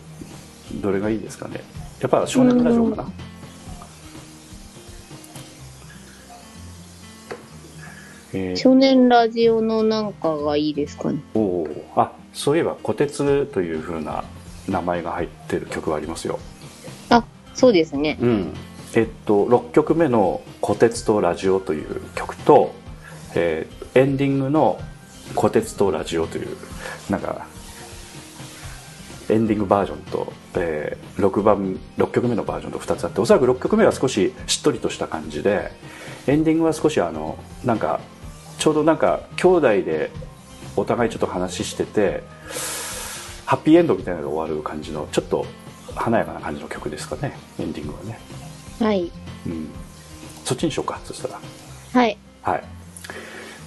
[0.80, 1.62] どれがいいですかね？
[2.00, 3.12] やっぱ少年ラジオかな？
[8.34, 11.20] えー少年ラジオのなんかがいいですかね？
[11.34, 14.24] おーあそういえば「こてつ」というふうな
[14.68, 16.38] 名前が入ってる曲がありますよ
[17.10, 18.16] あ、そうですね。
[18.20, 18.54] うん、
[18.94, 22.72] えっと6曲目の「こてつとラジオ」という曲と、
[23.34, 24.80] えーエンディングの
[25.36, 26.56] 「こてつとラジオ」という
[27.10, 27.46] なんか
[29.28, 35.70] エンディングバージョンと、えー6番6曲目のバージョンと2つあっておそらく6曲目は少ししっとりとした感じで
[36.26, 38.00] エンディングは少しあのなんか
[38.58, 40.10] ちょうどなんか兄弟で
[40.76, 42.22] お互いちょっと話してて
[43.44, 45.44] ハッピーエンドみたいなのが終わる感じのちょっと
[45.94, 48.18] 華やかな感じの曲ですかねエンディングはね、
[48.82, 49.10] はい。
[49.46, 49.68] うん、
[50.44, 51.40] そっちにしようかそしたら。
[51.92, 52.16] はい。
[52.42, 52.64] はい。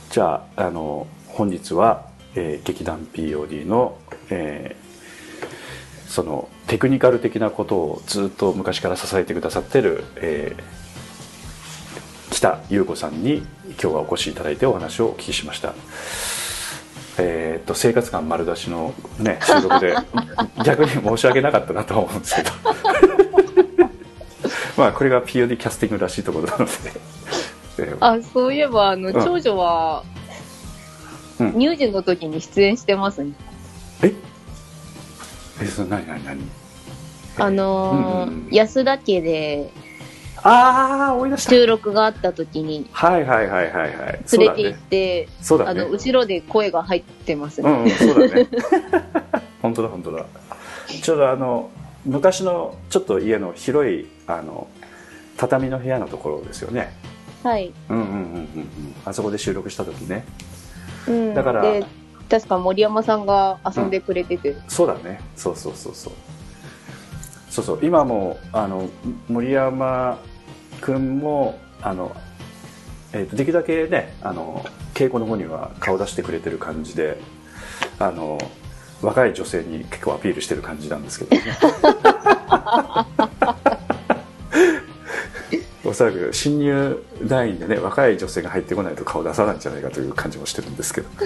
[0.09, 3.97] じゃああの本日は、えー劇団 POD の、
[4.29, 4.85] えー
[6.07, 10.63] そのテクニカル的なことをずっと昔から支えてくださってる、えー
[12.31, 13.37] 北優子さんに
[13.71, 15.73] 今日はお越しいただいてお話をお聞きしました。
[17.17, 19.95] えーっと生活感丸出しの、ね、収録で
[20.65, 22.51] 逆に申し訳なかったなとは思うんですけど
[24.77, 26.71] まあこれが POD キャスティングらしいところなので、
[27.79, 29.13] え ーあ、そういえば、あの、ん。
[29.13, 30.03] 長女は、
[31.39, 31.53] うん。
[31.53, 33.31] 乳児の時に出演してますね。
[34.01, 34.13] え？
[35.61, 36.39] えそれ何何何？
[37.37, 38.49] あのーうんうんうん。
[38.51, 39.69] 安田家で
[40.43, 41.49] ああ思い出した。
[41.51, 43.89] 収録があった時にはいはいはいはいはい。
[43.89, 45.81] 連れて行っねて、そうだね。
[45.81, 47.69] あの、後ろで声が入ってますね。
[47.69, 48.47] うんうんそうだね。
[49.61, 50.25] 本当だ本当だ。
[51.01, 51.69] ちょうどあの
[52.05, 54.67] 昔のちょっと家の広いあの
[55.37, 56.93] 畳の部屋のところですよね。
[57.43, 57.73] はい。
[57.89, 58.95] うんうんうんうんうん。
[59.05, 60.23] あそこで収録した時ね。
[61.07, 61.33] うん。
[61.33, 61.85] だからで、
[62.29, 65.19] 確か森山さんが遊んでくれてて、そうだね。
[65.35, 66.13] そうそうそうそう。
[67.49, 67.79] そうそう。
[67.81, 68.89] 今もあの
[69.27, 70.19] 森山
[70.81, 72.15] 君もあの、
[73.13, 77.17] えーとできるだけねあの稽古の方には顔出してくれてる感じで
[77.99, 78.37] あの
[79.05, 81.35] 若い女性に結構アピールしてる感じなんですけど。
[81.35, 81.43] ね
[85.85, 91.09] おそらく新入団員でね若い女性が入ってこないと顔出さないんじゃないかという感じもしてるんですけど。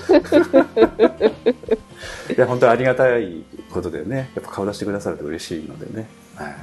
[2.36, 4.30] いや本当にありがたいことでね。
[4.36, 6.56] やっぱ顔出してくださると嬉しいのでね、はい、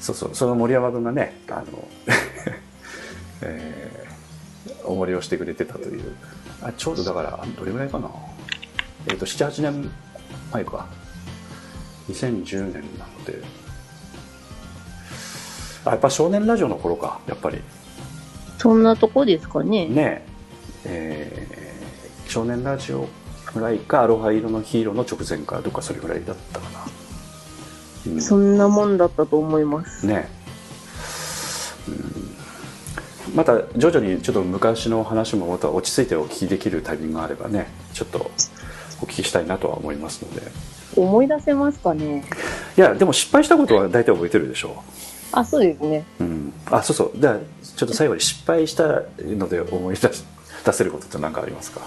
[0.00, 0.30] そうそう。
[0.32, 1.86] その森山君がねあの、
[3.42, 4.12] えー
[4.84, 6.16] おもりをしてくれてたという。
[6.62, 8.08] あちょうどだからあどれぐらいかな
[9.08, 9.90] えっ、と78年
[10.52, 10.86] 前か。
[12.08, 13.42] 2010年なので。
[15.84, 17.60] あやっぱ少年ラジオの頃かやっぱり。
[18.58, 19.86] そんなとこですかね。
[19.88, 20.24] ね
[20.84, 21.46] え。
[22.26, 23.08] ー少年ラジオ
[23.52, 26.80] ぐらいかアロハ色のヒーローの直前かどっかそれぐらいだったかな、
[28.06, 28.20] うん。
[28.22, 30.06] そんなもんだったと思います。
[30.06, 30.28] ね
[31.88, 31.90] う
[33.32, 33.36] ん。
[33.36, 38.30] また徐々にちょっと昔の話もまた落ち着いてお聞きできるタイミングがあればねちょっと
[39.02, 40.42] お聞きしたいなとは思いますので。
[40.94, 42.22] 思い出せますかね？
[42.76, 44.82] いやでも失敗したことは大体覚えてるでしょ
[45.32, 46.04] あ、そうですね。
[46.20, 47.12] う、うん、あそうそう。
[47.16, 47.38] じゃあ
[47.76, 50.22] ちょっと最後に失敗したので思い出し
[50.64, 51.80] 出せることって何かありますか？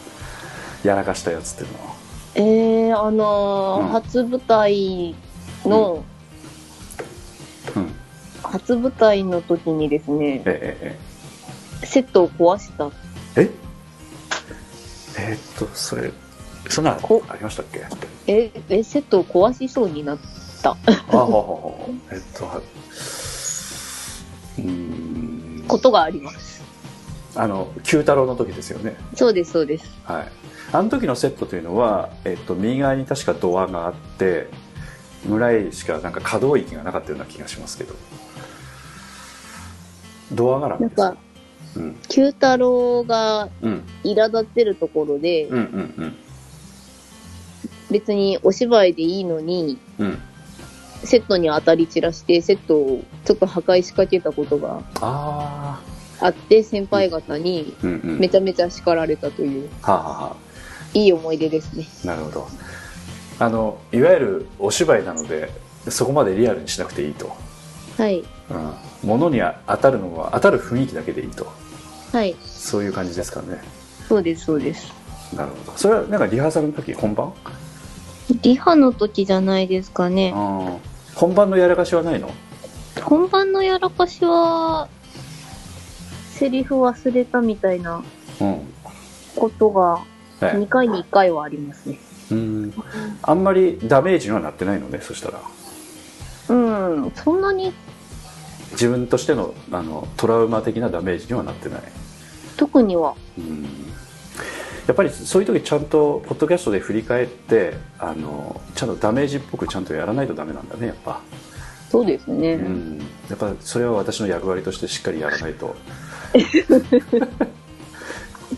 [0.84, 1.96] やらかしたやつっていうのは。
[2.36, 3.88] えー、あのーうん。
[3.90, 5.16] 初舞台
[5.66, 6.04] の、
[7.76, 7.94] うん。
[8.44, 10.98] 初舞台の時にですね、え
[11.82, 12.88] えセットを壊した。
[13.40, 13.52] ええ
[15.20, 15.30] え？
[15.32, 16.12] えーっとそれ
[16.70, 17.86] そんなこありましたっけ？
[18.28, 20.18] え、え、セットを壊しそうになっ
[20.62, 20.72] た。
[20.72, 20.76] あ
[21.16, 21.74] ははは
[22.12, 22.58] えっとは
[24.58, 24.64] うー
[25.64, 25.66] ん。
[25.68, 26.64] ことがあります。
[27.36, 28.96] あの九太郎の時ですよね。
[29.14, 29.86] そうです、そうです。
[30.06, 30.28] はい。
[30.72, 34.48] あの時のセットというのは、えっと、右側に確かドアがあって
[35.26, 37.94] 村井しかなんか可動域がなかったような気がしますけど。
[40.32, 41.00] ドアがなんです。
[41.00, 41.22] なんか、
[41.76, 41.96] うん。
[42.10, 43.84] 九太郎がうん。
[44.04, 46.16] 苛立ってるところで、うんうん
[47.92, 50.06] 別にお芝居でいいのに、うん。
[50.08, 50.18] うん
[51.04, 55.80] セットに当たり散らして、セットをちょっと破壊しかけたことがあ
[56.20, 59.70] あって、先輩方にめちゃめちゃ叱られたという、
[60.96, 61.86] いい思い出ですね。
[62.04, 62.48] なるほど。
[63.38, 65.52] あのいわゆるお芝居なので
[65.90, 67.32] そこまでリアルにしなくていいと、
[67.98, 68.22] はい。
[68.22, 68.28] うん、
[69.04, 71.46] 物に当たるのは当たる雰囲気だけでいいと。
[72.12, 72.36] はい。
[72.42, 73.62] そういう感じですかね。
[74.08, 74.92] そうです、そうです。
[75.36, 75.78] なるほど。
[75.78, 77.32] それはなんかリハーサルの時本番？
[78.42, 80.34] リハの時じゃないですかね。
[81.16, 82.32] 本番のやらかしはないの？
[83.04, 84.88] 本番のやらかしは、
[86.32, 88.04] セリフ忘れたみたいな
[88.42, 88.74] うん。
[89.36, 90.04] ことが
[90.42, 92.00] え2回に1回はありますね。
[92.32, 92.74] うん。
[93.22, 95.42] あんまりダメージにはなってないのねそしたら。
[96.48, 97.74] うん、そんなに
[98.72, 101.82] 自分としてのあのトラウマ的なダメージにはなってない。
[102.58, 103.16] 特には。
[103.38, 103.68] うん
[104.88, 111.22] やっぱりそういう時ちゃんとポッドキャストで振り返ってあのちゃんとダメージっぽくちゃんとやらないとダメなんだねやっぱ、
[111.90, 112.54] そうですね。
[112.54, 113.00] うん、
[113.30, 115.76] やっぱそれは私の役割としてしっかりやらないと、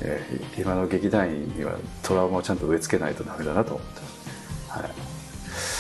[0.02, 4.02] えー今の劇団員にはトラウマをちゃんと植え付けないとダメだなと思って。
[4.70, 4.92] はい。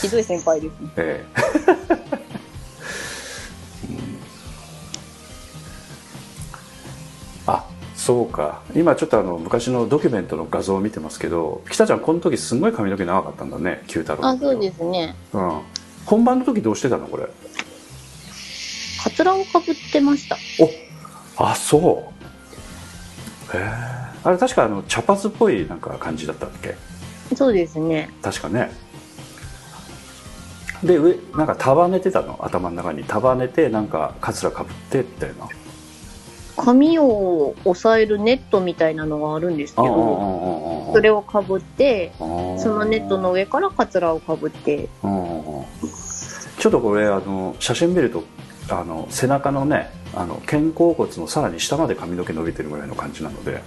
[0.01, 0.89] ひどい先輩ですね。
[0.97, 1.25] え
[2.21, 2.26] え
[8.07, 8.61] そうか。
[8.73, 14.25] 今ちょっとあの昔のドキュメントの画像を見てますけど北ちゃんこの時すんごい髪の毛長かったんだね九太郎。
[14.25, 15.13] あ、そうですね。
[15.33, 15.61] うん、
[16.05, 17.27] 本番の時どうしてたのこれ？
[19.03, 20.37] カツラをかぶってました。
[21.37, 22.13] おあそ
[23.53, 23.57] う。
[23.57, 23.65] へえ
[24.23, 26.75] あれ確かあの茶髪っぽいなんか感じだったっけ？
[27.35, 28.09] そうですね。
[28.21, 28.71] 確かね。
[30.81, 32.39] で上なんか束ねてたの？
[32.41, 33.03] 頭の中に。
[33.03, 35.49] 束ねてなんかカツラかぶってみたいな
[36.57, 44.89] 髪を押さえるネットみたいなのがあるんですけど、どそれをかぶって、そそのネットの上からカツラをかぶって、
[46.57, 48.23] ちょっとこれあの写真見ると
[48.69, 53.61] あの背中のねあの肩甲骨のさらに下まで髪の毛伸びてるぐらいの感じなので、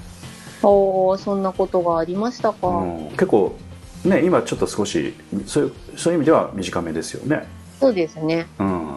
[0.62, 2.66] おー、そんなことがありましたか。
[2.68, 3.08] うん。
[3.10, 3.56] 結構
[4.04, 5.14] ね今ちょっと少し
[5.46, 7.46] そういうそういう意味では短めですよね。
[7.78, 8.46] そうですね。
[8.58, 8.96] うん。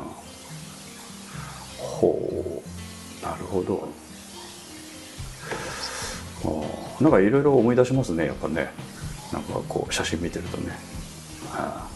[1.78, 2.18] ほ
[2.48, 2.53] う
[3.24, 3.88] なるほど。
[7.00, 8.70] なんかいろいろ思い出しますねやっぱね。
[9.32, 10.72] なんかこう写真見てるとね。
[11.50, 11.94] はあ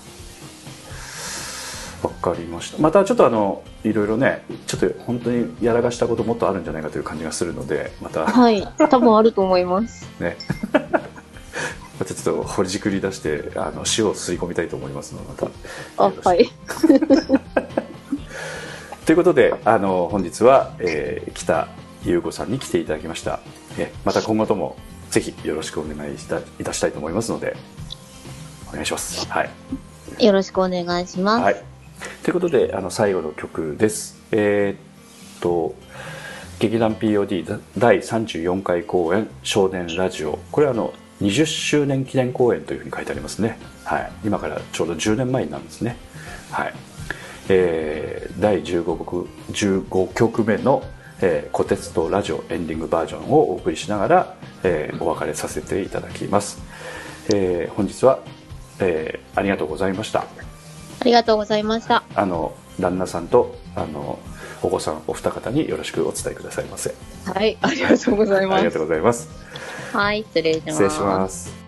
[2.04, 2.82] わかりました。
[2.82, 8.26] またちょっとあのいろいろねちょっと本当にやらかしたこともっとあるんじゃないかという感じがするのでまた。
[8.28, 8.68] はい。
[8.90, 10.08] 多分あると思います。
[10.20, 10.38] ね。
[12.00, 16.24] またちょっとほじくり出してあの塩を吸い込みたいと思いますのでまた。
[16.28, 16.50] あ、はい。
[19.08, 21.70] ということであの本日は、えー北
[22.04, 23.40] 優子さんに来ていただきました。
[23.78, 24.76] えまた今後とも
[25.10, 27.56] ぜひよろしくお願いしたいたしたいと思いますので
[28.70, 29.26] お願いします。
[29.28, 31.42] はい、よろしくお願いします。
[31.42, 31.64] はい、
[32.22, 34.20] ということであの最後の曲です。
[34.32, 35.74] えーっと
[36.60, 40.38] 劇団 POD 第34回公演少年ラジオ。
[40.52, 45.96] これはあの20周年記念公演というふうに書いてありますね、はい、今からちょうど10年前になるんですね。
[46.52, 46.87] はい
[47.50, 50.84] えー第15曲 ,15 曲目の
[51.22, 56.60] 「えー、小鉄とラジオ」エンディングバージョンをお送りしながら、えーお別れさせていただきます、
[57.34, 58.20] えー本日は、
[58.80, 60.20] えーありがとうございました
[61.00, 62.04] ありがとうございました。
[62.16, 64.20] あの旦那さんとあの
[64.62, 66.94] お子さんお二方によろしくお伝えくださいませ
[67.26, 68.72] はい、ありがとうございありがます。
[68.74, 69.30] とうございます
[69.94, 70.72] はい、失礼します。
[70.74, 71.67] 失礼します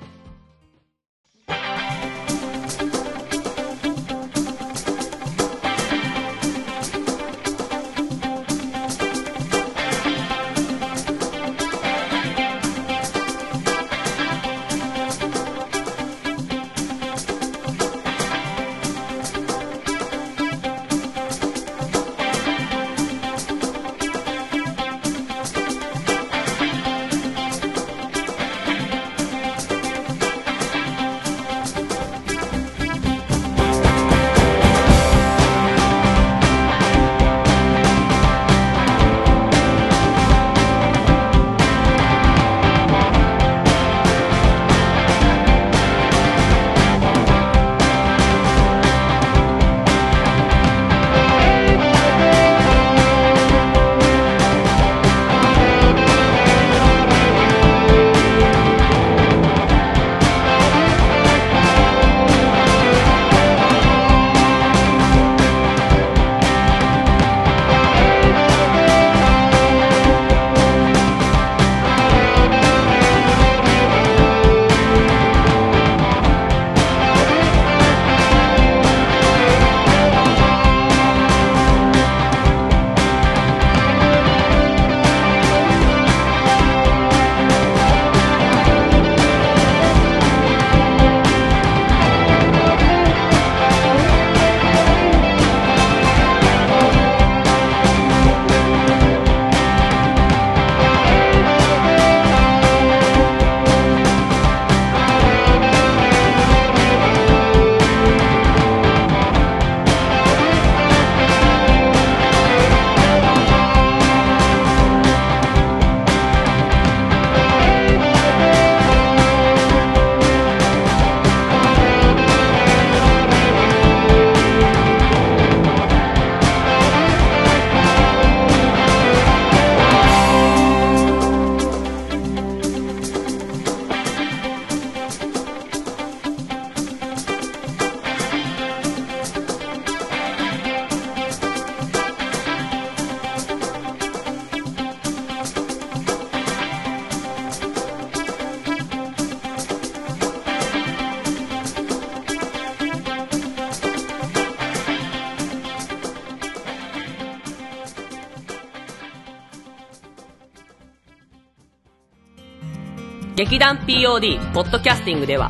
[163.39, 165.49] 劇団 POD ポッドキャスティングでは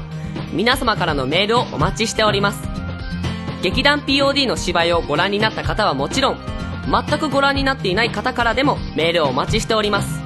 [0.54, 2.62] 皆様からのメールをお待ちしております。
[3.64, 6.38] 劇団 POD の芝居をご覧になった方はもちろん
[6.86, 10.22] 全くご覧になっていない方からでもメールをお待ちしております。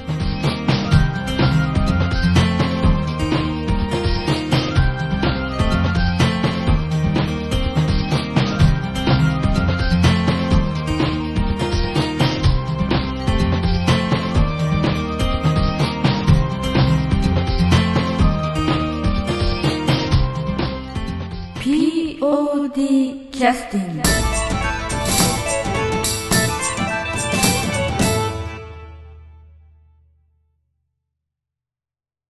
[23.41, 24.10] Justin.